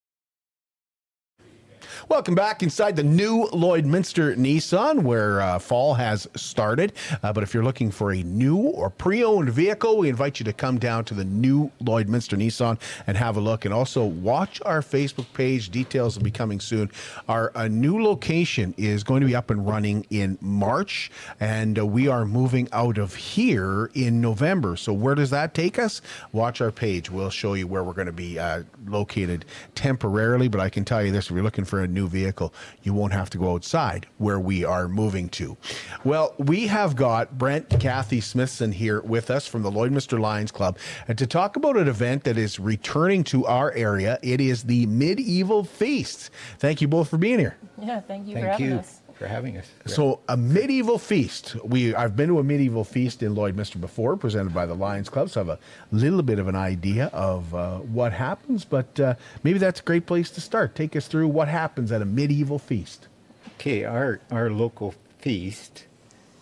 Welcome 2.07 2.35
back 2.35 2.61
inside 2.61 2.95
the 2.95 3.03
new 3.03 3.47
Lloydminster 3.47 4.35
Nissan, 4.35 5.01
where 5.01 5.41
uh, 5.41 5.57
fall 5.57 5.95
has 5.95 6.27
started. 6.35 6.93
Uh, 7.23 7.33
but 7.33 7.41
if 7.41 7.51
you're 7.51 7.63
looking 7.63 7.89
for 7.89 8.11
a 8.11 8.21
new 8.21 8.57
or 8.57 8.91
pre-owned 8.91 9.49
vehicle, 9.49 9.97
we 9.97 10.07
invite 10.07 10.39
you 10.39 10.43
to 10.43 10.53
come 10.53 10.77
down 10.77 11.03
to 11.05 11.15
the 11.15 11.25
new 11.25 11.71
Lloydminster 11.81 12.37
Nissan 12.37 12.79
and 13.07 13.17
have 13.17 13.37
a 13.37 13.39
look. 13.39 13.65
And 13.65 13.73
also 13.73 14.05
watch 14.05 14.61
our 14.65 14.81
Facebook 14.81 15.25
page. 15.33 15.71
Details 15.71 16.15
will 16.15 16.23
be 16.23 16.29
coming 16.29 16.59
soon. 16.59 16.91
Our 17.27 17.51
uh, 17.55 17.69
new 17.69 17.99
location 18.03 18.75
is 18.77 19.03
going 19.03 19.21
to 19.21 19.27
be 19.27 19.35
up 19.35 19.49
and 19.49 19.67
running 19.67 20.05
in 20.11 20.37
March, 20.41 21.09
and 21.39 21.79
uh, 21.79 21.87
we 21.87 22.07
are 22.07 22.23
moving 22.23 22.69
out 22.71 22.99
of 22.99 23.15
here 23.15 23.89
in 23.95 24.21
November. 24.21 24.77
So 24.77 24.93
where 24.93 25.15
does 25.15 25.31
that 25.31 25.55
take 25.55 25.79
us? 25.79 26.03
Watch 26.33 26.61
our 26.61 26.71
page. 26.71 27.09
We'll 27.09 27.31
show 27.31 27.55
you 27.55 27.65
where 27.65 27.83
we're 27.83 27.93
going 27.93 28.05
to 28.05 28.13
be 28.13 28.37
uh, 28.37 28.61
located 28.85 29.45
temporarily. 29.73 30.49
But 30.49 30.61
I 30.61 30.69
can 30.69 30.85
tell 30.85 31.03
you 31.03 31.11
this: 31.11 31.25
if 31.25 31.31
you're 31.31 31.41
looking 31.41 31.65
for 31.65 31.81
a 31.81 31.94
new 31.95 32.07
vehicle, 32.07 32.53
you 32.83 32.93
won't 32.93 33.13
have 33.13 33.31
to 33.31 33.39
go 33.39 33.53
outside 33.53 34.05
where 34.19 34.39
we 34.39 34.63
are 34.63 34.87
moving 34.87 35.29
to. 35.29 35.57
Well, 36.03 36.35
we 36.37 36.67
have 36.67 36.95
got 36.95 37.37
Brent 37.37 37.79
Kathy 37.79 38.21
Smithson 38.21 38.71
here 38.71 39.01
with 39.01 39.31
us 39.31 39.47
from 39.47 39.63
the 39.63 39.71
Lloydminster 39.71 40.19
Lions 40.19 40.51
Club 40.51 40.77
and 41.07 41.17
to 41.17 41.25
talk 41.25 41.55
about 41.55 41.77
an 41.77 41.87
event 41.87 42.23
that 42.25 42.37
is 42.37 42.59
returning 42.59 43.23
to 43.25 43.45
our 43.47 43.71
area. 43.71 44.19
It 44.21 44.39
is 44.39 44.63
the 44.63 44.85
Medieval 44.85 45.63
Feast. 45.63 46.29
Thank 46.59 46.81
you 46.81 46.87
both 46.87 47.09
for 47.09 47.17
being 47.17 47.39
here. 47.39 47.57
Yeah, 47.81 48.01
thank 48.01 48.27
you 48.27 48.35
thank 48.35 48.45
for 48.45 48.51
having 48.51 48.65
you. 48.67 48.75
us. 48.75 49.01
For 49.17 49.27
having 49.27 49.57
us. 49.57 49.71
So 49.85 50.19
a 50.27 50.35
medieval 50.35 50.99
feast. 50.99 51.55
We 51.63 51.95
I've 51.95 52.17
been 52.17 52.27
to 52.27 52.39
a 52.39 52.43
medieval 52.43 52.83
feast 52.83 53.23
in 53.23 53.33
Lloydminster 53.33 53.79
before, 53.79 54.17
presented 54.17 54.53
by 54.53 54.65
the 54.65 54.73
Lions 54.73 55.07
Club, 55.07 55.29
so 55.29 55.39
I 55.39 55.45
have 55.45 55.49
a 55.57 55.59
little 55.91 56.21
bit 56.21 56.37
of 56.37 56.49
an 56.49 56.55
idea 56.55 57.05
of 57.13 57.55
uh, 57.55 57.77
what 57.77 58.11
happens. 58.11 58.65
But 58.65 58.99
uh, 58.99 59.15
maybe 59.41 59.57
that's 59.57 59.79
a 59.79 59.83
great 59.83 60.05
place 60.05 60.29
to 60.31 60.41
start. 60.41 60.75
Take 60.75 60.97
us 60.97 61.07
through 61.07 61.29
what 61.29 61.47
happens 61.47 61.93
at 61.93 62.01
a 62.01 62.05
medieval 62.05 62.59
feast. 62.59 63.07
Okay, 63.55 63.85
our 63.85 64.19
our 64.31 64.49
local 64.49 64.93
feast. 65.19 65.85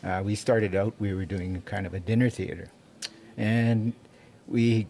Uh, 0.04 0.24
we 0.26 0.34
started 0.34 0.74
out. 0.74 0.96
We 0.98 1.14
were 1.14 1.26
doing 1.26 1.62
kind 1.62 1.86
of 1.86 1.94
a 1.94 2.00
dinner 2.00 2.32
theater, 2.32 2.70
and 3.38 3.94
we 4.48 4.88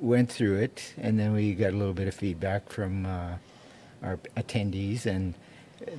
went 0.00 0.30
through 0.30 0.56
it, 0.56 0.92
and 0.96 1.20
then 1.20 1.32
we 1.32 1.54
got 1.54 1.72
a 1.72 1.76
little 1.76 1.94
bit 1.94 2.08
of 2.08 2.14
feedback 2.14 2.68
from 2.68 3.06
uh, 3.06 3.34
our 4.02 4.16
attendees, 4.36 5.06
and 5.06 5.34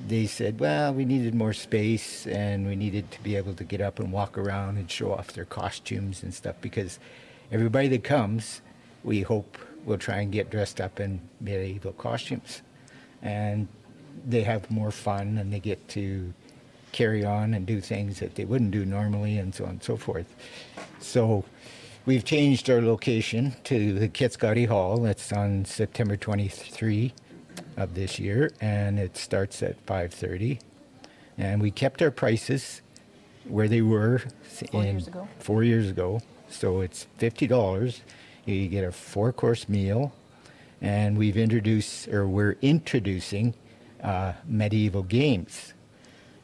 they 0.06 0.26
said, 0.26 0.60
well, 0.60 0.92
we 0.92 1.04
needed 1.04 1.34
more 1.34 1.52
space 1.52 2.26
and 2.26 2.66
we 2.66 2.76
needed 2.76 3.10
to 3.12 3.22
be 3.22 3.36
able 3.36 3.54
to 3.54 3.64
get 3.64 3.80
up 3.80 3.98
and 3.98 4.12
walk 4.12 4.36
around 4.36 4.76
and 4.76 4.90
show 4.90 5.12
off 5.12 5.32
their 5.32 5.44
costumes 5.44 6.22
and 6.22 6.34
stuff 6.34 6.56
because 6.60 6.98
everybody 7.50 7.88
that 7.88 8.04
comes, 8.04 8.60
we 9.04 9.22
hope 9.22 9.58
will 9.84 9.98
try 9.98 10.20
and 10.20 10.30
get 10.32 10.50
dressed 10.50 10.80
up 10.80 11.00
in 11.00 11.20
medieval 11.40 11.92
costumes. 11.92 12.62
and 13.22 13.68
they 14.26 14.42
have 14.42 14.70
more 14.70 14.90
fun 14.90 15.38
and 15.38 15.52
they 15.52 15.60
get 15.60 15.88
to 15.88 16.32
carry 16.92 17.24
on 17.24 17.54
and 17.54 17.66
do 17.66 17.80
things 17.80 18.18
that 18.18 18.34
they 18.34 18.44
wouldn't 18.44 18.70
do 18.70 18.84
normally 18.84 19.38
and 19.38 19.54
so 19.54 19.64
on 19.64 19.70
and 19.70 19.82
so 19.82 19.96
forth. 19.96 20.34
So 20.98 21.44
we've 22.06 22.24
changed 22.24 22.68
our 22.68 22.82
location 22.82 23.54
to 23.64 23.98
the 23.98 24.08
Kitscoty 24.08 24.66
Hall. 24.66 25.06
It's 25.06 25.32
on 25.32 25.64
September 25.64 26.16
23 26.16 27.12
of 27.76 27.94
this 27.94 28.18
year 28.18 28.50
and 28.60 28.98
it 28.98 29.16
starts 29.16 29.62
at 29.62 29.84
5:30. 29.86 30.58
And 31.38 31.62
we 31.62 31.70
kept 31.70 32.02
our 32.02 32.10
prices 32.10 32.82
where 33.44 33.68
they 33.68 33.80
were 33.80 34.22
Four 34.70 34.84
years 34.84 35.08
ago. 35.08 35.28
4 35.38 35.64
years 35.64 35.90
ago. 35.90 36.20
So 36.48 36.80
it's 36.80 37.06
$50. 37.18 38.02
You 38.44 38.68
get 38.68 38.84
a 38.84 38.92
four-course 38.92 39.68
meal 39.68 40.12
and 40.80 41.16
we've 41.16 41.36
introduced 41.36 42.08
or 42.08 42.26
we're 42.26 42.56
introducing 42.62 43.54
uh, 44.02 44.32
medieval 44.46 45.02
games. 45.02 45.74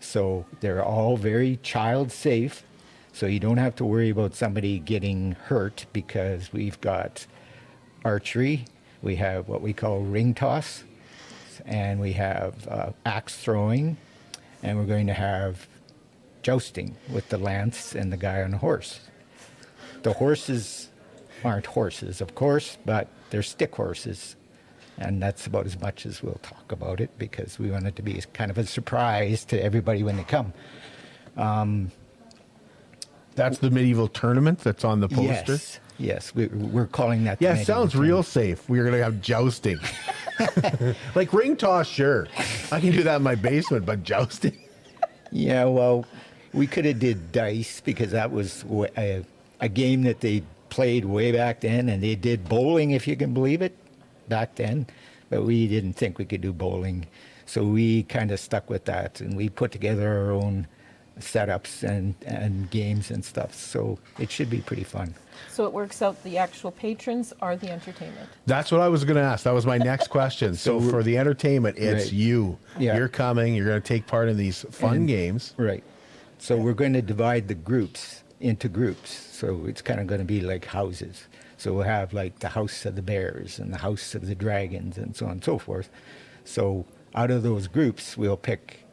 So 0.01 0.47
they're 0.61 0.85
all 0.85 1.17
very 1.17 1.59
child 1.63 2.13
safe. 2.13 2.63
So 3.13 3.27
you 3.27 3.41
don't 3.41 3.57
have 3.57 3.75
to 3.77 3.85
worry 3.85 4.11
about 4.11 4.35
somebody 4.35 4.79
getting 4.79 5.33
hurt 5.33 5.87
because 5.93 6.53
we've 6.53 6.81
got 6.81 7.27
archery, 8.05 8.67
we 9.03 9.17
have 9.17 9.49
what 9.49 9.63
we 9.63 9.73
call 9.73 10.01
ring 10.01 10.35
toss, 10.35 10.85
and 11.67 12.01
we 12.01 12.13
have 12.13 12.67
uh, 12.69 12.91
axe 13.05 13.37
throwing, 13.37 13.97
and 14.63 14.79
we're 14.79 14.87
going 14.87 15.07
to 15.09 15.15
have 15.15 15.67
jousting 16.43 16.97
with 17.13 17.29
the 17.29 17.39
lance 17.39 17.95
and 17.95 18.13
the 18.13 18.17
guy 18.17 18.43
on 18.43 18.53
the 18.53 18.59
horse. 18.59 19.01
The 20.03 20.13
horses 20.13 20.89
aren't 21.45 21.67
horses, 21.67 22.21
of 22.21 22.35
course, 22.35 22.79
but 22.87 23.09
they're 23.31 23.43
stick 23.43 23.75
horses. 23.75 24.37
And 24.99 25.23
that's 25.23 25.47
about 25.47 25.67
as 25.67 25.79
much 25.79 26.07
as 26.07 26.23
we'll 26.23 26.41
talk 26.43 26.73
about 26.73 27.01
it 27.01 27.11
because 27.19 27.59
we 27.59 27.71
want 27.71 27.87
it 27.87 27.97
to 27.97 28.03
be 28.03 28.23
kind 28.33 28.51
of 28.51 28.57
a 28.57 28.65
surprise 28.65 29.45
to 29.47 29.63
everybody 29.63 30.03
when 30.03 30.17
they 30.17 30.25
come. 30.25 30.55
Um, 31.37 31.91
That's 33.35 33.59
the 33.59 33.71
medieval 33.71 34.09
tournament 34.09 34.61
that's 34.61 34.85
on 34.85 35.01
the 35.01 35.09
poster. 35.09 35.53
Yes, 35.53 35.81
yes, 35.99 36.35
we, 36.35 36.47
we're 36.47 36.87
calling 36.87 37.25
that. 37.25 37.41
Yeah, 37.41 37.57
sounds 37.63 37.95
real 37.95 38.23
safe. 38.23 38.69
We're 38.69 38.85
gonna 38.85 39.03
have 39.03 39.21
jousting, 39.21 39.79
like 41.15 41.33
ring 41.33 41.57
toss. 41.57 41.87
Sure, 41.87 42.27
I 42.71 42.81
can 42.81 42.93
do 42.93 43.03
that 43.03 43.17
in 43.17 43.23
my 43.23 43.35
basement, 43.35 43.87
but 43.87 44.03
jousting. 44.03 44.57
Yeah, 45.33 45.65
well, 45.65 46.07
we 46.53 46.67
could 46.67 46.85
have 46.85 46.99
did 46.99 47.33
dice 47.33 47.81
because 47.81 48.11
that 48.13 48.31
was 48.31 48.65
a 49.61 49.69
game 49.69 50.03
that 50.03 50.21
they 50.21 50.43
played 50.69 51.05
way 51.05 51.33
back 51.33 51.61
then, 51.61 51.89
and 51.89 52.03
they 52.03 52.15
did 52.15 52.49
bowling, 52.49 52.93
if 52.93 53.07
you 53.07 53.17
can 53.17 53.35
believe 53.35 53.63
it, 53.63 53.77
back 54.29 54.55
then. 54.57 54.87
But 55.31 55.43
we 55.45 55.67
didn't 55.67 55.95
think 55.95 56.19
we 56.19 56.25
could 56.25 56.41
do 56.41 56.53
bowling, 56.53 57.07
so 57.47 57.65
we 57.65 58.05
kind 58.05 58.31
of 58.31 58.39
stuck 58.39 58.71
with 58.71 58.85
that, 58.85 59.21
and 59.21 59.37
we 59.37 59.49
put 59.49 59.73
together 59.73 60.09
our 60.09 60.31
own 60.31 60.67
setups 61.19 61.83
and 61.83 62.15
and 62.27 62.71
games 62.71 63.11
and 63.11 63.25
stuff. 63.25 63.55
So 63.55 63.99
it 64.19 64.31
should 64.31 64.51
be 64.51 64.61
pretty 64.61 64.85
fun. 64.85 65.15
So 65.51 65.65
it 65.67 65.73
works 65.73 66.03
out 66.03 66.23
the 66.25 66.39
actual 66.39 66.71
patrons 66.71 67.33
are 67.41 67.57
the 67.57 67.71
entertainment. 67.71 68.29
That's 68.47 68.71
what 68.73 68.81
I 68.81 68.89
was 68.89 69.05
going 69.05 69.17
to 69.17 69.23
ask. 69.23 69.45
That 69.45 69.55
was 69.55 69.67
my 69.67 69.79
next 69.79 70.09
question. 70.09 70.55
So, 70.57 70.81
So 70.81 70.91
for 70.91 71.03
the 71.03 71.17
entertainment, 71.19 71.79
it's 71.79 72.05
Right. 72.07 72.13
you. 72.13 72.59
Yeah. 72.79 72.97
You're 72.97 73.09
coming. 73.09 73.55
You're 73.55 73.67
going 73.67 73.81
to 73.83 73.87
take 73.89 74.07
part 74.07 74.29
in 74.29 74.37
these 74.37 74.65
fun 74.71 74.97
And- 74.97 75.09
games. 75.09 75.55
Right. 75.57 75.85
So 76.39 76.57
we're 76.57 76.75
going 76.75 76.93
to 76.93 77.03
divide 77.03 77.49
the 77.49 77.55
groups 77.55 78.23
into 78.41 78.69
groups. 78.69 79.11
So 79.11 79.65
it's 79.67 79.81
kind 79.83 80.01
of 80.01 80.07
going 80.07 80.21
to 80.21 80.25
be 80.27 80.41
like 80.43 80.67
houses. 80.67 81.25
So 81.57 81.73
we'll 81.73 81.85
have 81.85 82.13
like 82.13 82.39
the 82.41 82.49
house 82.51 82.85
of 82.85 82.95
the 82.97 83.03
bears 83.03 83.59
and 83.59 83.73
the 83.73 83.79
house 83.79 84.15
of 84.15 84.27
the 84.27 84.35
dragons 84.35 84.99
and 84.99 85.17
so 85.17 85.27
on 85.27 85.33
and 85.33 85.45
so 85.45 85.59
forth. 85.59 85.89
So 86.45 86.85
out 87.15 87.31
of 87.31 87.43
those 87.43 87.67
groups, 87.67 88.17
we'll 88.17 88.37
pick, 88.37 88.85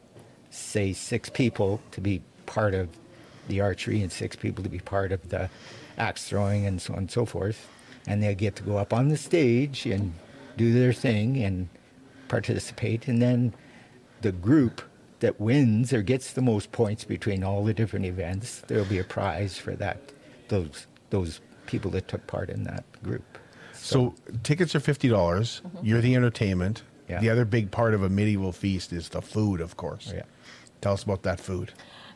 say, 0.50 0.92
six 0.94 1.28
people 1.28 1.80
to 1.90 2.00
be 2.00 2.22
part 2.46 2.72
of 2.74 2.88
the 3.48 3.60
archery 3.60 4.00
and 4.00 4.10
six 4.10 4.34
people 4.36 4.64
to 4.64 4.70
be 4.70 4.78
part 4.78 5.12
of 5.12 5.28
the 5.28 5.50
axe 5.98 6.28
throwing 6.28 6.66
and 6.66 6.80
so 6.80 6.92
on 6.92 7.00
and 7.00 7.10
so 7.10 7.24
forth. 7.24 7.68
And 8.06 8.22
they'll 8.22 8.34
get 8.34 8.56
to 8.56 8.62
go 8.62 8.76
up 8.76 8.92
on 8.92 9.08
the 9.08 9.16
stage 9.16 9.86
and 9.86 10.14
do 10.56 10.72
their 10.72 10.92
thing 10.92 11.42
and 11.42 11.68
participate. 12.28 13.08
And 13.08 13.20
then 13.22 13.54
the 14.20 14.32
group 14.32 14.82
that 15.20 15.40
wins 15.40 15.92
or 15.92 16.02
gets 16.02 16.32
the 16.32 16.42
most 16.42 16.70
points 16.72 17.04
between 17.04 17.42
all 17.42 17.64
the 17.64 17.72
different 17.72 18.04
events, 18.04 18.62
there'll 18.66 18.84
be 18.84 18.98
a 18.98 19.04
prize 19.04 19.56
for 19.56 19.74
that. 19.76 20.12
Those 20.48 20.86
those 21.10 21.40
people 21.66 21.90
that 21.92 22.08
took 22.08 22.26
part 22.26 22.50
in 22.50 22.64
that 22.64 22.84
group. 23.02 23.38
So, 23.72 24.14
tickets 24.42 24.74
are 24.74 24.80
fifty 24.80 25.08
dollars. 25.08 25.62
Mm-hmm. 25.64 25.86
You're 25.86 26.00
the 26.00 26.14
entertainment. 26.14 26.82
Yeah. 27.08 27.20
The 27.20 27.30
other 27.30 27.44
big 27.44 27.70
part 27.70 27.94
of 27.94 28.02
a 28.02 28.08
medieval 28.08 28.52
feast 28.52 28.92
is 28.92 29.10
the 29.10 29.22
food, 29.22 29.60
of 29.60 29.76
course. 29.76 30.08
Oh, 30.10 30.16
yeah. 30.16 30.22
Tell 30.80 30.94
us 30.94 31.02
about 31.02 31.22
that 31.22 31.40
food. 31.40 31.72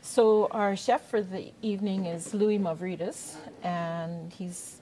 So 0.09 0.49
our 0.53 0.75
chef 0.75 1.07
for 1.11 1.21
the 1.21 1.53
evening 1.61 2.07
is 2.07 2.33
Louis 2.33 2.59
Mavridis, 2.59 3.37
and 3.62 4.33
he's 4.33 4.79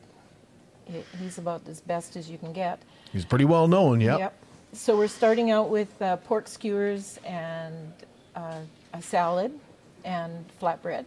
he's 1.19 1.39
about 1.39 1.67
as 1.69 1.81
best 1.81 2.15
as 2.15 2.31
you 2.31 2.39
can 2.39 2.53
get. 2.53 2.81
He's 3.12 3.25
pretty 3.25 3.45
well 3.45 3.67
known. 3.67 4.01
Yep. 4.01 4.19
Yep. 4.21 4.35
So 4.73 4.97
we're 4.97 5.09
starting 5.09 5.51
out 5.51 5.69
with 5.69 6.01
uh, 6.01 6.17
pork 6.19 6.47
skewers 6.47 7.19
and 7.25 7.93
uh, 8.37 8.61
a 8.95 9.03
salad 9.03 9.51
and 10.05 10.45
flatbread. 10.62 11.07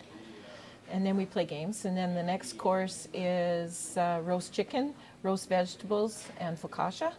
And 0.92 1.06
then 1.06 1.16
we 1.16 1.26
play 1.26 1.46
games. 1.46 1.86
And 1.86 1.96
then 1.96 2.14
the 2.14 2.24
next 2.24 2.58
course 2.58 3.08
is 3.14 3.96
uh, 3.96 4.20
roast 4.26 4.52
chicken, 4.52 4.94
roast 5.24 5.48
vegetables, 5.48 6.28
and 6.42 6.62
focaccia. 6.62 7.14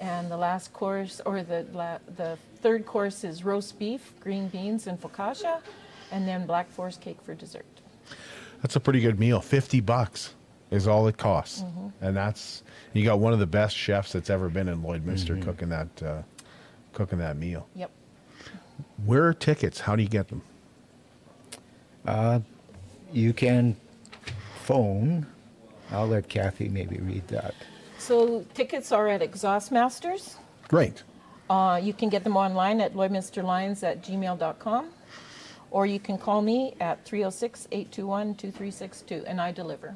And 0.00 0.28
the 0.28 0.36
last 0.36 0.72
course, 0.72 1.20
or 1.24 1.44
the, 1.44 1.64
la- 1.72 1.98
the 2.16 2.36
third 2.60 2.84
course 2.84 3.22
is 3.22 3.44
roast 3.44 3.78
beef, 3.78 4.12
green 4.18 4.48
beans, 4.48 4.88
and 4.88 5.00
focaccia, 5.00 5.60
and 6.14 6.26
then 6.28 6.46
black 6.46 6.70
forest 6.70 7.00
cake 7.00 7.18
for 7.22 7.34
dessert. 7.34 7.66
That's 8.62 8.76
a 8.76 8.80
pretty 8.80 9.00
good 9.00 9.18
meal. 9.18 9.40
Fifty 9.40 9.80
bucks 9.80 10.34
is 10.70 10.86
all 10.88 11.06
it 11.08 11.18
costs, 11.18 11.62
Mhm. 11.62 11.92
and 12.00 12.16
that's 12.16 12.62
you 12.92 13.04
got 13.04 13.18
one 13.18 13.32
of 13.32 13.40
the 13.40 13.46
best 13.46 13.76
chefs 13.76 14.12
that's 14.12 14.30
ever 14.30 14.48
been 14.48 14.68
in 14.68 14.80
Lloydminster 14.82 15.42
cooking 15.42 15.68
that 15.70 16.02
uh, 16.02 16.22
cooking 16.92 17.18
that 17.18 17.36
meal. 17.36 17.66
Yep. 17.74 17.90
Where 19.04 19.24
are 19.26 19.34
tickets? 19.34 19.80
How 19.80 19.96
do 19.96 20.02
you 20.02 20.08
get 20.08 20.28
them? 20.28 20.42
Uh, 22.06 22.40
you 23.12 23.32
can 23.32 23.76
phone. 24.62 25.26
I'll 25.90 26.06
let 26.06 26.28
Kathy 26.28 26.68
maybe 26.68 26.98
read 26.98 27.26
that. 27.28 27.54
So 27.98 28.44
tickets 28.54 28.92
are 28.92 29.08
at 29.08 29.20
Exhaust 29.22 29.70
Masters. 29.72 30.36
Great. 30.68 31.02
Uh, 31.50 31.78
you 31.82 31.92
can 31.92 32.08
get 32.08 32.24
them 32.24 32.36
online 32.36 32.80
at 32.80 32.94
lloydminsterlions 32.94 33.82
at 33.82 34.02
gmail.com, 34.02 34.88
or 35.74 35.86
you 35.86 35.98
can 35.98 36.16
call 36.16 36.40
me 36.40 36.72
at 36.80 37.04
306 37.04 37.66
821 37.72 38.36
2362, 38.36 39.24
and 39.26 39.40
I 39.40 39.50
deliver. 39.50 39.94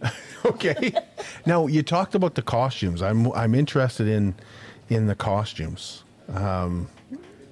okay. 0.46 0.92
now 1.44 1.66
you 1.66 1.82
talked 1.82 2.14
about 2.14 2.34
the 2.34 2.42
costumes. 2.42 3.02
I'm 3.02 3.30
I'm 3.32 3.54
interested 3.54 4.08
in 4.08 4.34
in 4.88 5.06
the 5.06 5.14
costumes. 5.14 6.04
Um, 6.32 6.88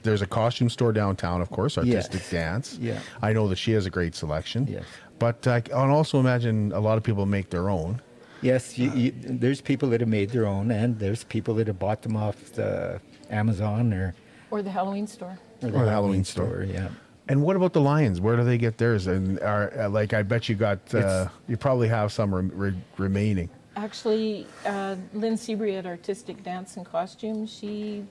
there's 0.02 0.22
a 0.22 0.26
costume 0.26 0.70
store 0.70 0.92
downtown, 0.92 1.42
of 1.42 1.50
course, 1.50 1.76
Artistic 1.76 2.20
Yes. 2.22 2.30
Dance. 2.30 2.78
Yeah. 2.80 3.00
I 3.20 3.32
know 3.34 3.48
that 3.48 3.56
she 3.56 3.72
has 3.72 3.84
a 3.84 3.90
great 3.90 4.14
selection. 4.14 4.66
Yes. 4.66 4.84
But 5.18 5.46
I 5.46 5.60
can 5.60 5.74
also 5.90 6.18
imagine 6.20 6.72
a 6.72 6.80
lot 6.80 6.96
of 6.96 7.02
people 7.04 7.26
make 7.26 7.50
their 7.50 7.68
own. 7.68 8.00
Yes, 8.42 8.78
you, 8.78 8.90
you, 8.92 9.12
there's 9.16 9.60
people 9.60 9.88
that 9.90 10.00
have 10.00 10.08
made 10.10 10.30
their 10.30 10.46
own, 10.46 10.70
and 10.70 10.98
there's 10.98 11.24
people 11.24 11.54
that 11.54 11.66
have 11.66 11.78
bought 11.78 12.02
them 12.02 12.16
off 12.16 12.36
the 12.52 13.00
Amazon 13.30 13.92
or, 13.92 14.14
Or 14.50 14.62
the 14.62 14.70
Halloween 14.70 15.06
store. 15.06 15.38
or 15.62 15.68
the 15.68 15.68
Or 15.68 15.70
the 15.70 15.78
Halloween, 15.78 15.92
Halloween 15.92 16.24
store. 16.24 16.46
store. 16.46 16.64
Yeah. 16.64 16.88
And 17.28 17.42
what 17.42 17.56
about 17.56 17.72
the 17.72 17.80
lions? 17.80 18.20
Where 18.20 18.36
do 18.36 18.44
they 18.44 18.58
get 18.58 18.78
theirs? 18.78 19.06
And 19.08 19.40
are 19.40 19.72
uh, 19.78 19.88
like 19.88 20.14
I 20.14 20.22
bet 20.22 20.48
you 20.48 20.54
got 20.54 20.94
uh, 20.94 21.28
you 21.48 21.56
probably 21.56 21.88
have 21.88 22.12
some 22.12 22.34
re- 22.34 22.70
re- 22.70 22.78
remaining. 22.98 23.50
Actually, 23.76 24.46
uh, 24.64 24.96
Lynn 25.12 25.36
Seabury 25.36 25.76
at 25.76 25.84
Artistic 25.84 26.42
Dance 26.42 26.78
and 26.78 26.86
Costume, 26.86 27.46
she, 27.46 28.04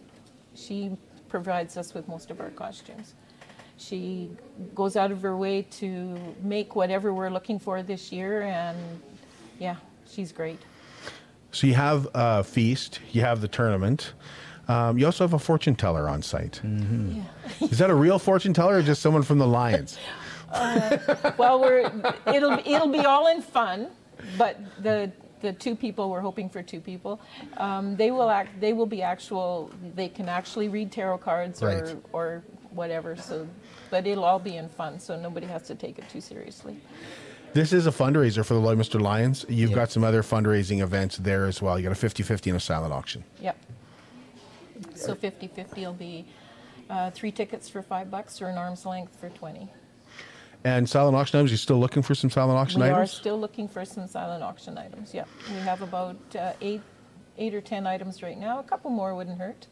she 0.54 0.96
provides 1.28 1.76
us 1.76 1.96
with 1.96 2.08
most 2.08 2.30
of 2.30 2.40
our 2.40 2.52
costumes. 2.52 3.16
She 3.78 4.30
goes 4.76 4.96
out 4.96 5.12
of 5.12 5.24
her 5.24 5.36
way 5.36 5.64
to 5.64 6.18
make 6.44 6.76
whatever 6.76 7.16
we're 7.16 7.32
looking 7.32 7.58
for 7.58 7.82
this 7.82 8.12
year, 8.12 8.44
and 8.44 8.78
yeah, 9.58 9.78
she's 10.08 10.32
great. 10.32 10.60
So 11.52 11.66
you 11.66 11.74
have 11.74 12.08
a 12.14 12.44
feast, 12.44 13.00
you 13.12 13.22
have 13.22 13.42
the 13.42 13.48
tournament. 13.48 14.14
Um, 14.68 14.98
you 14.98 15.06
also 15.06 15.24
have 15.24 15.34
a 15.34 15.40
fortune 15.40 15.76
teller 15.76 16.10
on 16.10 16.22
site. 16.22 16.62
Is 17.62 17.78
that 17.78 17.90
a 17.90 17.96
real 17.96 18.18
fortune 18.20 18.54
teller 18.54 18.78
or 18.78 18.82
just 18.82 19.02
someone 19.02 19.24
from 19.24 19.38
the 19.38 19.48
Lions? 19.48 19.98
Uh, 20.52 21.32
well, 21.38 21.60
we're 21.60 21.92
it'll 22.34 22.60
it'll 22.66 22.88
be 22.88 23.00
all 23.00 23.28
in 23.28 23.42
fun, 23.42 23.88
but 24.38 24.58
the 24.82 25.12
the 25.42 25.52
two 25.52 25.76
people 25.76 26.10
we're 26.10 26.22
hoping 26.22 26.48
for 26.50 26.62
two 26.62 26.80
people, 26.80 27.20
um, 27.58 27.98
they 27.98 28.10
will 28.12 28.30
act. 28.30 28.62
They 28.62 28.72
will 28.72 28.86
be 28.86 29.02
actual. 29.02 29.70
They 29.96 30.08
can 30.08 30.30
actually 30.30 30.70
read 30.70 30.94
tarot 30.94 31.18
cards 31.18 31.62
or 31.62 31.68
Right. 31.68 31.98
or 32.14 32.44
whatever. 32.70 33.18
So, 33.18 33.46
but 33.90 34.08
it'll 34.08 34.24
all 34.24 34.40
be 34.40 34.56
in 34.56 34.70
fun. 34.70 34.98
So 35.00 35.20
nobody 35.20 35.48
has 35.48 35.64
to 35.64 35.76
take 35.76 35.98
it 36.00 36.08
too 36.10 36.22
seriously. 36.22 36.78
This 37.54 37.74
is 37.74 37.86
a 37.88 37.92
fundraiser 37.92 38.46
for 38.46 38.54
the 38.54 38.62
Lloydminster 38.62 39.02
Lions. 39.02 39.46
You've 39.50 39.74
got 39.74 39.92
some 39.92 40.06
other 40.06 40.22
fundraising 40.24 40.80
events 40.82 41.18
there 41.18 41.48
as 41.48 41.62
well. 41.62 41.78
You 41.78 41.84
got 41.84 41.92
a 41.92 41.96
50 41.96 42.24
50 42.24 42.52
and 42.52 42.58
a 42.58 42.60
silent 42.62 42.94
auction. 42.94 43.26
Yep. 43.42 43.58
So 44.98 45.16
50-50 45.16 45.78
will 45.78 45.94
be 45.94 46.26
uh, 46.90 47.12
three 47.12 47.32
tickets 47.32 47.70
for 47.70 47.82
five 47.82 48.10
bucks 48.10 48.42
or 48.42 48.48
an 48.48 48.58
arm's 48.58 48.86
length 48.86 49.16
for 49.20 49.30
20. 49.30 49.72
And 50.64 50.90
silent 50.90 51.16
auction 51.16 51.38
items, 51.38 51.52
you're 51.52 51.60
still 51.60 51.80
looking 51.80 52.02
for 52.02 52.16
some 52.16 52.30
silent 52.30 52.58
auction 52.58 52.82
we 52.82 52.88
items? 52.88 52.98
We 52.98 53.04
are 53.04 53.08
still 53.08 53.40
looking 53.40 53.68
for 53.68 53.86
some 53.86 54.08
silent 54.08 54.44
auction 54.44 54.78
items. 54.80 55.14
Yeah, 55.14 55.26
we 55.50 55.60
have 55.60 55.84
about 55.84 56.18
uh, 56.36 56.54
eight, 56.60 56.82
eight 57.38 57.54
or 57.54 57.62
ten 57.62 57.86
items 57.86 58.24
right 58.24 58.38
now. 58.38 58.60
A 58.60 58.64
couple 58.64 58.90
more 58.90 59.14
wouldn't 59.14 59.38
hurt. 59.38 59.68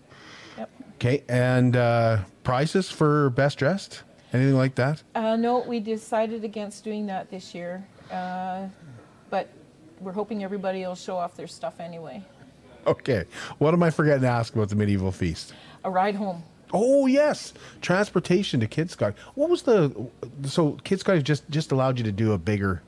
Yep. 0.57 0.69
Okay, 0.95 1.23
and 1.27 1.75
uh, 1.75 2.19
prizes 2.43 2.91
for 2.91 3.31
best 3.31 3.57
dressed? 3.57 4.03
Anything 4.33 4.55
like 4.55 4.75
that? 4.75 5.01
Uh, 5.15 5.35
no, 5.35 5.59
we 5.59 5.79
decided 5.79 6.43
against 6.43 6.83
doing 6.83 7.07
that 7.07 7.29
this 7.31 7.55
year, 7.55 7.83
uh, 8.11 8.67
but 9.31 9.49
we're 9.99 10.11
hoping 10.11 10.43
everybody 10.43 10.81
will 10.81 10.95
show 10.95 11.17
off 11.17 11.35
their 11.35 11.47
stuff 11.47 11.79
anyway. 11.79 12.23
Okay. 12.87 13.25
What 13.59 13.73
am 13.73 13.81
I 13.81 13.89
forgetting 13.89 14.23
to 14.23 14.27
ask 14.27 14.53
about 14.53 14.69
the 14.69 14.75
medieval 14.75 15.11
feast? 15.11 15.53
A 15.83 15.89
ride 15.89 16.15
home. 16.15 16.43
Oh 16.73 17.05
yes, 17.05 17.53
transportation 17.81 18.59
to 18.59 18.67
Kitscoty. 18.67 19.15
What 19.35 19.49
was 19.49 19.61
the 19.61 20.07
so 20.43 20.73
Kitscoty 20.83 21.23
just 21.23 21.47
just 21.49 21.71
allowed 21.71 21.97
you 21.99 22.03
to 22.03 22.11
do 22.11 22.33
a 22.33 22.37
bigger, 22.37 22.81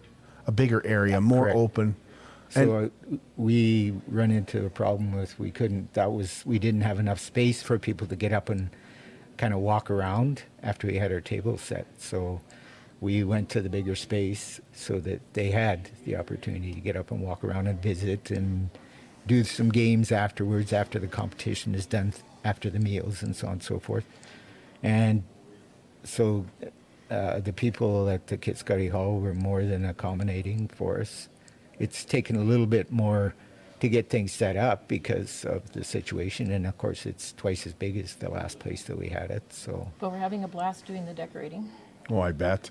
a 0.48 0.52
bigger 0.52 0.86
area, 0.86 1.22
more 1.22 1.44
Correct. 1.44 1.58
open. 1.58 1.96
So 2.50 2.76
uh, 3.12 3.18
we 3.38 3.94
run 4.08 4.32
into 4.32 4.66
a 4.66 4.70
problem 4.70 5.16
with 5.16 5.38
we 5.40 5.52
couldn't. 5.52 5.94
That 5.94 6.12
was 6.12 6.44
we 6.46 6.58
didn't 6.58 6.82
have 6.82 7.00
enough 7.00 7.20
space 7.20 7.62
for 7.62 7.78
people 7.78 8.08
to 8.08 8.16
get 8.16 8.34
up 8.34 8.50
and 8.50 8.70
kind 9.38 9.54
of 9.54 9.60
walk 9.60 9.92
around 9.92 10.44
after 10.64 10.88
we 10.88 10.98
had 10.98 11.12
our 11.12 11.22
table 11.22 11.58
set. 11.58 11.86
So 11.98 12.42
we 13.02 13.24
went 13.24 13.50
to 13.50 13.62
the 13.62 13.70
bigger 13.70 13.96
space 13.96 14.62
so 14.74 15.00
that 15.02 15.22
they 15.34 15.52
had 15.52 15.90
the 16.06 16.16
opportunity 16.16 16.74
to 16.74 16.80
get 16.80 16.96
up 16.96 17.12
and 17.12 17.22
walk 17.22 17.44
around 17.44 17.68
and 17.68 17.82
visit 17.82 18.32
and 18.32 18.70
do 19.28 19.44
some 19.44 19.70
games 19.70 20.12
afterwards 20.12 20.72
after 20.74 21.00
the 21.00 21.08
competition 21.08 21.76
is 21.76 21.86
done 21.86 22.14
after 22.44 22.70
the 22.70 22.80
meals 22.80 23.24
and 23.24 23.36
so 23.36 23.48
on 23.48 23.54
and 23.54 23.64
so 23.64 23.80
forth. 23.80 24.06
And 24.84 25.24
so 26.04 26.46
uh, 27.10 27.40
the 27.40 27.54
people 27.54 28.10
at 28.10 28.28
the 28.28 28.38
Kitscoty 28.38 28.92
Hall 28.92 29.20
were 29.20 29.34
more 29.34 29.64
than 29.64 29.86
accommodating 29.86 30.68
for 30.68 31.00
us. 31.00 31.30
It's 31.80 32.06
taken 32.06 32.36
a 32.36 32.44
little 32.44 32.68
bit 32.68 32.92
more 32.92 33.34
to 33.82 33.90
get 33.90 34.10
things 34.10 34.32
set 34.32 34.56
up 34.56 34.88
because 34.88 35.44
of 35.46 35.72
the 35.74 35.84
situation, 35.84 36.52
and 36.52 36.66
of 36.66 36.78
course, 36.78 37.06
it's 37.06 37.34
twice 37.34 37.68
as 37.68 37.74
big 37.74 37.98
as 37.98 38.16
the 38.16 38.30
last 38.30 38.60
place 38.60 38.84
that 38.84 38.98
we 38.98 39.10
had 39.10 39.30
it. 39.32 39.44
So 39.52 39.92
But 40.00 40.12
we're 40.12 40.18
having 40.18 40.44
a 40.44 40.48
blast 40.48 40.86
doing 40.86 41.06
the 41.06 41.14
decorating. 41.14 41.70
Oh, 42.10 42.22
I 42.22 42.32
bet. 42.32 42.70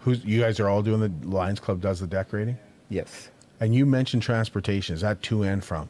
Who's 0.00 0.24
you 0.24 0.40
guys 0.40 0.60
are 0.60 0.68
all 0.68 0.82
doing 0.82 1.00
the 1.00 1.28
Lions 1.28 1.60
Club 1.60 1.80
does 1.80 2.00
the 2.00 2.06
decorating? 2.06 2.58
Yes. 2.88 3.30
And 3.64 3.74
you 3.74 3.86
mentioned 3.86 4.22
transportation. 4.22 4.94
Is 4.94 5.00
that 5.00 5.22
to 5.22 5.42
and 5.42 5.64
from? 5.64 5.88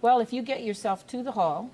Well, 0.00 0.20
if 0.20 0.32
you 0.32 0.40
get 0.40 0.62
yourself 0.62 1.06
to 1.08 1.22
the 1.22 1.32
hall, 1.32 1.70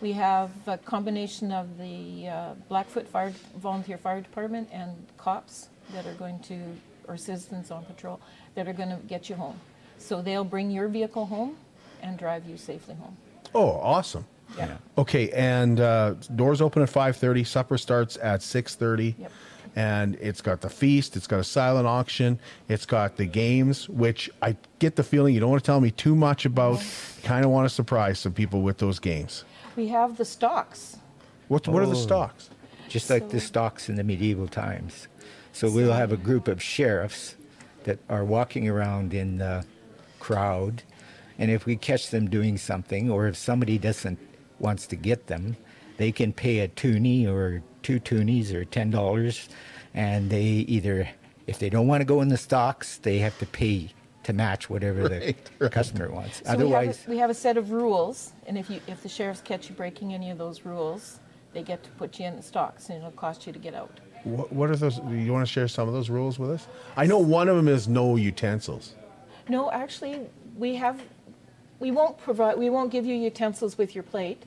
we 0.00 0.12
have 0.12 0.50
a 0.68 0.78
combination 0.78 1.50
of 1.50 1.76
the 1.76 2.28
uh, 2.28 2.54
Blackfoot 2.68 3.08
Fire 3.08 3.32
Volunteer 3.56 3.98
Fire 3.98 4.20
Department 4.20 4.68
and 4.70 4.92
cops 5.18 5.70
that 5.92 6.06
are 6.06 6.14
going 6.14 6.38
to, 6.44 6.60
or 7.08 7.16
citizens 7.16 7.72
on 7.72 7.84
patrol, 7.84 8.20
that 8.54 8.68
are 8.68 8.72
going 8.72 8.90
to 8.90 9.00
get 9.08 9.28
you 9.28 9.34
home. 9.34 9.58
So 9.98 10.22
they'll 10.22 10.44
bring 10.44 10.70
your 10.70 10.86
vehicle 10.86 11.26
home 11.26 11.56
and 12.00 12.16
drive 12.16 12.46
you 12.48 12.56
safely 12.56 12.94
home. 12.94 13.16
Oh, 13.56 13.70
awesome. 13.70 14.24
Yeah. 14.56 14.76
Okay, 14.96 15.30
and 15.30 15.80
uh, 15.80 16.14
doors 16.36 16.60
open 16.60 16.80
at 16.80 16.88
five 16.88 17.16
thirty. 17.16 17.42
Supper 17.42 17.76
starts 17.76 18.16
at 18.18 18.40
six 18.40 18.76
thirty. 18.76 19.16
Yep. 19.18 19.32
And 19.76 20.16
it's 20.22 20.40
got 20.40 20.62
the 20.62 20.70
feast. 20.70 21.16
It's 21.16 21.26
got 21.26 21.38
a 21.38 21.44
silent 21.44 21.86
auction. 21.86 22.38
It's 22.68 22.86
got 22.86 23.16
the 23.18 23.26
games, 23.26 23.88
which 23.90 24.30
I 24.40 24.56
get 24.78 24.96
the 24.96 25.02
feeling 25.04 25.34
you 25.34 25.40
don't 25.40 25.50
want 25.50 25.62
to 25.62 25.66
tell 25.66 25.80
me 25.80 25.90
too 25.90 26.14
much 26.16 26.46
about. 26.46 26.82
Kind 27.22 27.44
of 27.44 27.50
want 27.50 27.68
to 27.68 27.74
surprise 27.74 28.18
some 28.18 28.32
people 28.32 28.62
with 28.62 28.78
those 28.78 28.98
games. 28.98 29.44
We 29.76 29.88
have 29.88 30.16
the 30.16 30.24
stocks. 30.24 30.96
What 31.48 31.68
What 31.68 31.82
are 31.82 31.86
the 31.86 31.92
Oh. 31.92 31.94
stocks? 31.94 32.50
just 32.88 33.10
like 33.10 33.28
the 33.30 33.40
stocks 33.40 33.88
in 33.88 33.96
the 33.96 34.04
medieval 34.04 34.46
times. 34.48 35.08
So 35.52 35.68
we'll 35.70 35.92
have 35.92 36.12
a 36.12 36.16
group 36.16 36.46
of 36.48 36.62
sheriffs 36.62 37.34
that 37.84 37.98
are 38.08 38.24
walking 38.24 38.68
around 38.68 39.12
in 39.12 39.38
the 39.38 39.64
crowd, 40.20 40.82
and 41.38 41.50
if 41.50 41.66
we 41.66 41.76
catch 41.76 42.10
them 42.10 42.30
doing 42.30 42.56
something, 42.56 43.10
or 43.10 43.26
if 43.26 43.36
somebody 43.36 43.76
doesn't 43.76 44.18
wants 44.60 44.86
to 44.86 44.96
get 44.96 45.26
them, 45.26 45.56
they 45.96 46.12
can 46.12 46.32
pay 46.32 46.60
a 46.60 46.68
toonie 46.68 47.26
or 47.26 47.62
two 47.86 48.00
toonies 48.00 48.52
or 48.52 48.64
ten 48.64 48.90
dollars, 48.90 49.48
and 49.94 50.28
they 50.28 50.42
either, 50.42 51.08
if 51.46 51.60
they 51.60 51.70
don't 51.70 51.86
want 51.86 52.00
to 52.00 52.04
go 52.04 52.20
in 52.20 52.28
the 52.28 52.36
stocks, 52.36 52.98
they 52.98 53.18
have 53.18 53.38
to 53.38 53.46
pay 53.46 53.90
to 54.24 54.32
match 54.32 54.68
whatever 54.68 55.08
the 55.08 55.36
customer 55.70 56.10
wants. 56.10 56.38
So 56.38 56.42
we 56.42 56.48
have, 56.48 56.60
Otherwise, 56.60 57.06
a, 57.06 57.10
we 57.10 57.18
have 57.18 57.30
a 57.30 57.34
set 57.34 57.56
of 57.56 57.70
rules, 57.70 58.32
and 58.48 58.58
if 58.58 58.68
you 58.68 58.80
if 58.88 59.04
the 59.04 59.08
sheriffs 59.08 59.40
catch 59.40 59.68
you 59.68 59.76
breaking 59.76 60.12
any 60.12 60.30
of 60.30 60.38
those 60.38 60.64
rules, 60.64 61.20
they 61.52 61.62
get 61.62 61.84
to 61.84 61.90
put 61.90 62.18
you 62.18 62.26
in 62.26 62.34
the 62.34 62.42
stocks, 62.42 62.88
and 62.88 62.98
it'll 62.98 63.12
cost 63.12 63.46
you 63.46 63.52
to 63.52 63.58
get 63.60 63.72
out. 63.72 64.00
What, 64.24 64.52
what 64.52 64.68
are 64.68 64.74
those? 64.74 64.98
Do 64.98 65.14
you 65.14 65.32
want 65.32 65.46
to 65.46 65.52
share 65.52 65.68
some 65.68 65.86
of 65.86 65.94
those 65.94 66.10
rules 66.10 66.40
with 66.40 66.50
us? 66.50 66.66
I 66.96 67.06
know 67.06 67.18
one 67.18 67.48
of 67.48 67.54
them 67.54 67.68
is 67.68 67.86
no 67.86 68.16
utensils. 68.16 68.96
No, 69.48 69.70
actually, 69.70 70.26
we 70.56 70.74
have, 70.74 71.00
we 71.78 71.92
won't 71.92 72.18
provide, 72.18 72.58
we 72.58 72.68
won't 72.68 72.90
give 72.90 73.06
you 73.06 73.14
utensils 73.14 73.78
with 73.78 73.94
your 73.94 74.02
plate, 74.02 74.42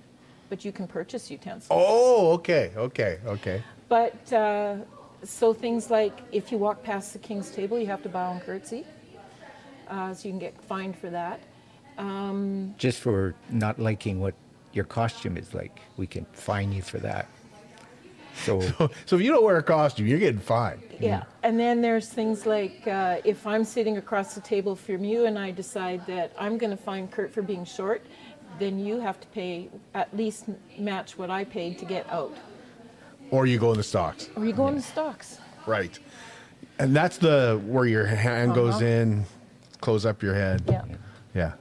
but 0.50 0.66
you 0.66 0.72
can 0.72 0.88
purchase 0.88 1.30
utensils. 1.30 1.70
Oh, 1.72 2.32
okay, 2.34 2.72
okay, 2.76 3.20
okay. 3.26 3.64
But, 3.88 4.34
uh, 4.34 4.78
so 5.24 5.54
things 5.54 5.90
like 5.90 6.22
if 6.32 6.52
you 6.52 6.58
walk 6.58 6.84
past 6.84 7.14
the 7.14 7.20
king's 7.20 7.52
table, 7.52 7.78
you 7.80 7.88
have 7.88 8.04
to 8.04 8.10
bow 8.10 8.32
and 8.32 8.42
curtsy. 8.42 8.86
Uh, 9.88 10.14
so 10.14 10.28
you 10.28 10.32
can 10.32 10.40
get 10.40 10.62
fined 10.62 10.98
for 10.98 11.10
that. 11.10 11.42
Um, 11.98 12.76
just 12.78 13.02
for 13.02 13.36
not 13.50 13.80
liking 13.80 14.20
what 14.20 14.36
your 14.72 14.86
costume 14.86 15.36
is 15.36 15.54
like, 15.54 15.82
we 15.98 16.08
can 16.08 16.26
fine 16.32 16.72
you 16.72 16.82
for 16.82 17.00
that. 17.00 17.28
So, 18.36 18.62
so 19.06 19.16
if 19.16 19.22
you 19.22 19.32
don't 19.32 19.44
wear 19.44 19.58
a 19.58 19.64
costume, 19.64 20.08
you're 20.08 20.20
getting 20.20 20.40
fined. 20.40 20.84
Yeah, 21.00 21.24
and 21.44 21.60
then 21.60 21.82
there's 21.82 22.10
things 22.10 22.46
like 22.46 22.86
uh, 22.88 23.22
if 23.24 23.48
I'm 23.48 23.64
sitting 23.64 23.98
across 23.98 24.36
the 24.36 24.42
table 24.42 24.76
from 24.76 25.04
you 25.04 25.26
and 25.26 25.40
I 25.40 25.52
decide 25.52 26.06
that 26.08 26.34
I'm 26.38 26.58
going 26.58 26.72
to 26.72 26.82
find 26.82 27.10
Kurt 27.10 27.32
for 27.32 27.42
being 27.42 27.66
short, 27.66 28.06
then 28.58 28.80
you 28.80 29.00
have 29.00 29.20
to 29.22 29.28
pay 29.28 29.70
at 29.94 30.16
least 30.16 30.46
match 30.78 31.18
what 31.18 31.30
I 31.30 31.44
paid 31.44 31.78
to 31.80 31.86
get 31.86 32.10
out. 32.12 32.36
Or 33.32 33.46
you 33.46 33.60
go 33.60 33.72
in 33.72 33.78
the 33.78 33.84
stocks. 33.84 34.30
Or 34.36 34.46
you 34.46 34.54
go 34.54 34.68
in 34.70 34.76
the 34.76 34.82
stocks. 34.82 35.38
Right. 35.68 35.98
And 36.80 36.96
that's 36.96 37.18
the 37.18 37.62
where 37.66 37.86
your 37.86 38.06
hand 38.06 38.56
goes 38.56 38.76
Uh-huh. 38.76 38.86
in, 38.86 39.26
close 39.82 40.06
up 40.06 40.24
your 40.24 40.34
head. 40.34 40.64
Yeah. 40.68 40.84
Yeah. 41.36 41.52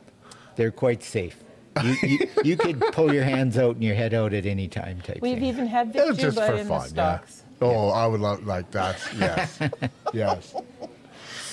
They're 0.56 0.70
quite 0.70 1.02
safe. 1.02 1.36
You, 1.84 1.96
you, 2.02 2.18
you 2.44 2.56
could 2.56 2.80
pull 2.92 3.12
your 3.14 3.22
hands 3.22 3.56
out 3.58 3.74
and 3.76 3.84
your 3.84 3.94
head 3.94 4.12
out 4.14 4.32
at 4.32 4.46
any 4.46 4.66
time 4.66 5.00
type 5.02 5.18
We've 5.20 5.34
thing. 5.38 5.44
even 5.44 5.66
had 5.66 5.94
It 5.94 6.06
was 6.08 6.16
Victor 6.16 6.22
just 6.32 6.38
for 6.38 6.52
in 6.56 6.66
the 6.66 6.74
fun, 6.74 6.80
yeah. 6.82 6.86
stocks. 6.88 7.42
Oh, 7.60 7.90
I 7.90 8.06
would 8.06 8.20
love 8.20 8.44
like 8.46 8.68
that. 8.72 8.98
Yes. 9.18 9.58
yes. 10.12 10.54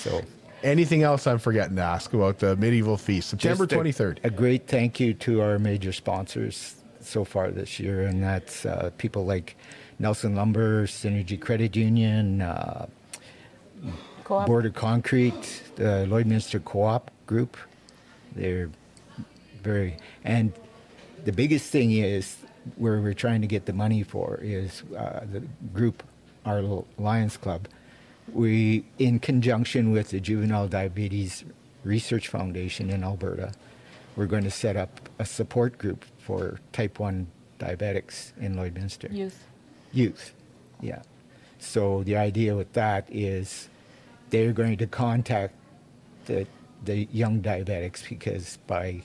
So, 0.00 0.22
anything 0.66 1.02
else 1.02 1.26
I'm 1.26 1.38
forgetting 1.38 1.76
to 1.76 1.82
ask 1.82 2.12
about 2.12 2.40
the 2.40 2.56
medieval 2.56 2.96
feast, 2.96 3.30
September 3.30 3.66
Just 3.66 3.80
23rd? 3.80 4.18
A, 4.24 4.30
great 4.30 4.66
thank 4.66 5.00
you 5.00 5.14
to 5.14 5.40
our 5.40 5.58
major 5.58 5.92
sponsors 5.92 6.74
so 7.00 7.24
far 7.24 7.50
this 7.50 7.78
year, 7.78 8.02
and 8.02 8.22
that's 8.22 8.66
uh, 8.66 8.90
people 8.98 9.24
like 9.24 9.56
Nelson 9.98 10.34
Lumber, 10.34 10.86
Synergy 10.86 11.40
Credit 11.40 11.74
Union, 11.76 12.42
uh, 12.42 12.86
Co-op. 14.24 14.46
Border 14.46 14.70
Concrete, 14.70 15.62
the 15.76 16.04
Lloydminster 16.08 16.62
Co-op 16.64 17.12
Group. 17.26 17.56
They're 18.34 18.70
very 19.62 19.96
and 20.24 20.52
the 21.24 21.32
biggest 21.32 21.70
thing 21.70 21.92
is 21.92 22.36
where 22.76 23.00
we're 23.00 23.14
trying 23.14 23.40
to 23.40 23.46
get 23.46 23.66
the 23.66 23.72
money 23.72 24.02
for 24.02 24.40
is 24.42 24.82
uh, 24.96 25.20
the 25.30 25.42
group, 25.72 26.02
our 26.44 26.60
little 26.60 26.86
Lions 26.98 27.36
Club. 27.36 27.68
We, 28.32 28.84
in 28.98 29.18
conjunction 29.20 29.92
with 29.92 30.10
the 30.10 30.20
Juvenile 30.20 30.68
Diabetes 30.68 31.44
Research 31.84 32.28
Foundation 32.28 32.90
in 32.90 33.04
Alberta, 33.04 33.52
we're 34.16 34.26
going 34.26 34.44
to 34.44 34.50
set 34.50 34.76
up 34.76 35.08
a 35.18 35.24
support 35.24 35.78
group 35.78 36.04
for 36.18 36.58
type 36.72 36.98
1 36.98 37.26
diabetics 37.58 38.32
in 38.38 38.56
Lloydminster. 38.56 39.12
Youth. 39.12 39.44
Youth, 39.92 40.34
yeah. 40.80 41.02
So 41.58 42.02
the 42.02 42.16
idea 42.16 42.54
with 42.54 42.72
that 42.72 43.06
is 43.10 43.68
they're 44.30 44.52
going 44.52 44.76
to 44.78 44.86
contact 44.86 45.54
the, 46.26 46.46
the 46.84 47.08
young 47.12 47.40
diabetics 47.40 48.08
because 48.08 48.58
by 48.66 49.02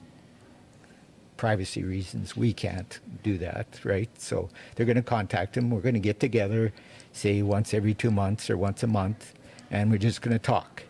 privacy 1.41 1.83
reasons 1.83 2.37
we 2.37 2.53
can't 2.53 2.99
do 3.23 3.35
that, 3.39 3.79
right? 3.83 4.11
So 4.21 4.47
they're 4.75 4.85
going 4.85 4.95
to 4.97 5.01
contact 5.01 5.55
them. 5.55 5.71
We're 5.71 5.81
going 5.81 5.95
to 5.95 5.99
get 6.11 6.19
together, 6.19 6.71
say 7.13 7.41
once 7.41 7.73
every 7.73 7.95
two 7.95 8.11
months 8.11 8.47
or 8.51 8.57
once 8.57 8.83
a 8.83 8.87
month, 8.87 9.33
and 9.71 9.89
we're 9.89 9.97
just 9.97 10.21
going 10.21 10.37
to 10.37 10.45
talk. 10.55 10.83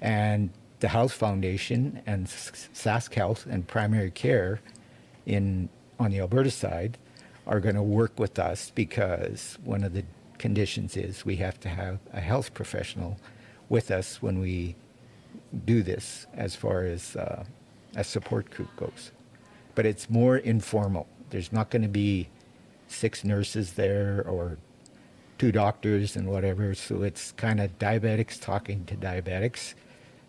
And 0.00 0.48
the 0.80 0.88
Health 0.88 1.12
Foundation 1.12 2.00
and 2.06 2.26
Sask 2.26 3.12
Health 3.12 3.44
and 3.44 3.68
Primary 3.68 4.10
Care 4.10 4.62
in 5.26 5.68
on 6.00 6.10
the 6.10 6.20
Alberta 6.20 6.50
side 6.50 6.96
are 7.46 7.60
going 7.60 7.74
to 7.74 7.82
work 7.82 8.18
with 8.18 8.38
us 8.38 8.72
because 8.74 9.58
one 9.62 9.84
of 9.84 9.92
the 9.92 10.04
conditions 10.38 10.96
is 10.96 11.26
we 11.26 11.36
have 11.36 11.60
to 11.60 11.68
have 11.68 11.98
a 12.14 12.20
health 12.20 12.54
professional 12.54 13.18
with 13.68 13.90
us 13.90 14.22
when 14.22 14.40
we 14.40 14.74
do 15.66 15.82
this 15.82 16.26
as 16.32 16.56
far 16.56 16.84
as 16.84 17.14
uh, 17.14 17.44
a 17.94 18.02
support 18.02 18.48
group 18.48 18.74
goes. 18.76 19.12
But 19.74 19.86
it's 19.86 20.10
more 20.10 20.36
informal. 20.36 21.06
There's 21.30 21.52
not 21.52 21.70
going 21.70 21.82
to 21.82 21.88
be 21.88 22.28
six 22.88 23.24
nurses 23.24 23.72
there 23.72 24.24
or 24.28 24.58
two 25.38 25.50
doctors 25.50 26.14
and 26.14 26.28
whatever. 26.28 26.74
So 26.74 27.02
it's 27.02 27.32
kind 27.32 27.60
of 27.60 27.78
diabetics 27.78 28.40
talking 28.40 28.84
to 28.86 28.94
diabetics 28.94 29.74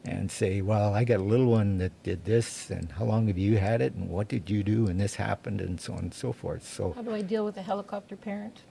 and 0.05 0.29
say, 0.31 0.61
well, 0.61 0.93
I 0.93 1.03
got 1.03 1.19
a 1.19 1.23
little 1.23 1.45
one 1.45 1.77
that 1.77 1.91
did 2.03 2.25
this, 2.25 2.69
and 2.69 2.91
how 2.91 3.05
long 3.05 3.27
have 3.27 3.37
you 3.37 3.57
had 3.57 3.81
it, 3.81 3.93
and 3.93 4.09
what 4.09 4.27
did 4.27 4.49
you 4.49 4.61
do, 4.61 4.87
and 4.87 4.99
this 4.99 5.15
happened, 5.15 5.61
and 5.61 5.79
so 5.79 5.93
on 5.93 5.99
and 5.99 6.13
so 6.13 6.33
forth. 6.33 6.67
So, 6.67 6.91
How 6.91 7.01
do 7.03 7.13
I 7.13 7.21
deal 7.21 7.45
with 7.45 7.55
a 7.55 7.61
helicopter 7.61 8.17
parent? 8.17 8.61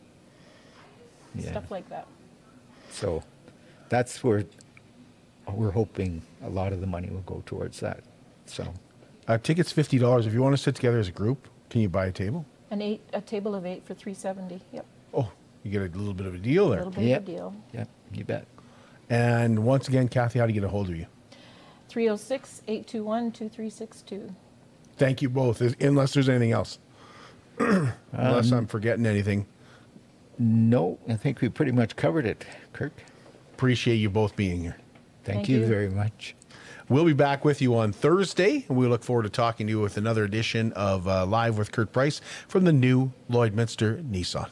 Yeah. 1.34 1.52
Stuff 1.52 1.70
like 1.70 1.88
that. 1.88 2.06
so 2.90 3.22
that's 3.88 4.22
where 4.22 4.44
we're 5.48 5.70
hoping 5.70 6.20
a 6.42 6.50
lot 6.50 6.72
of 6.72 6.80
the 6.82 6.86
money 6.86 7.08
will 7.08 7.20
go 7.20 7.42
towards 7.46 7.80
that. 7.80 8.00
So, 8.44 8.74
Uh, 9.28 9.38
tickets 9.38 9.72
fifty 9.72 9.98
dollars. 9.98 10.26
If 10.26 10.32
you 10.34 10.42
want 10.42 10.54
to 10.56 10.62
sit 10.62 10.74
together 10.74 10.98
as 10.98 11.08
a 11.08 11.12
group, 11.12 11.48
can 11.70 11.80
you 11.80 11.88
buy 11.88 12.06
a 12.06 12.12
table? 12.12 12.44
An 12.70 12.82
eight, 12.82 13.02
a 13.12 13.20
table 13.20 13.54
of 13.54 13.64
eight 13.66 13.84
for 13.86 13.94
three 13.94 14.14
seventy, 14.14 14.60
yep. 14.72 14.84
Oh, 15.14 15.30
you 15.62 15.70
get 15.70 15.82
a 15.82 15.98
little 15.98 16.14
bit 16.14 16.26
of 16.26 16.34
a 16.34 16.38
deal 16.38 16.70
there. 16.70 16.80
A 16.80 16.84
little 16.84 17.02
bit 17.02 17.16
of 17.16 17.22
a 17.22 17.26
deal. 17.26 17.54
Yep, 17.72 17.88
you 18.14 18.24
bet. 18.24 18.46
And 19.10 19.64
once 19.64 19.88
again, 19.88 20.08
Kathy, 20.08 20.38
how 20.38 20.46
to 20.46 20.52
get 20.52 20.64
a 20.64 20.68
hold 20.68 20.88
of 20.88 20.96
you? 20.96 21.06
306 21.88 22.62
821 22.66 23.32
2362. 23.32 24.34
Thank 24.96 25.20
you 25.22 25.28
both. 25.28 25.60
Is- 25.60 25.76
Unless 25.80 26.14
there's 26.14 26.28
anything 26.28 26.52
else, 26.52 26.78
unless 27.58 28.50
Um, 28.52 28.58
I'm 28.58 28.66
forgetting 28.66 29.04
anything. 29.06 29.46
No, 30.38 30.98
I 31.08 31.14
think 31.16 31.40
we 31.42 31.48
pretty 31.50 31.72
much 31.72 31.94
covered 31.94 32.24
it, 32.26 32.44
Kurt. 32.72 32.92
Appreciate 33.52 33.96
you 33.96 34.08
both 34.10 34.34
being 34.34 34.62
here. 34.62 34.76
Thank, 35.24 35.36
Thank 35.36 35.48
you, 35.50 35.60
you. 35.60 35.66
very 35.66 35.88
much. 35.90 36.34
We'll 36.88 37.04
be 37.04 37.12
back 37.12 37.44
with 37.44 37.62
you 37.62 37.76
on 37.76 37.92
Thursday, 37.92 38.64
and 38.68 38.76
we 38.76 38.86
look 38.86 39.04
forward 39.04 39.22
to 39.22 39.30
talking 39.30 39.66
to 39.66 39.70
you 39.70 39.80
with 39.80 39.96
another 39.96 40.24
edition 40.24 40.72
of 40.72 41.06
uh, 41.06 41.24
Live 41.26 41.56
with 41.56 41.72
Kurt 41.72 41.92
Price 41.92 42.20
from 42.48 42.64
the 42.64 42.72
new 42.72 43.12
Lloydminster 43.30 44.02
Nissan. 44.02 44.48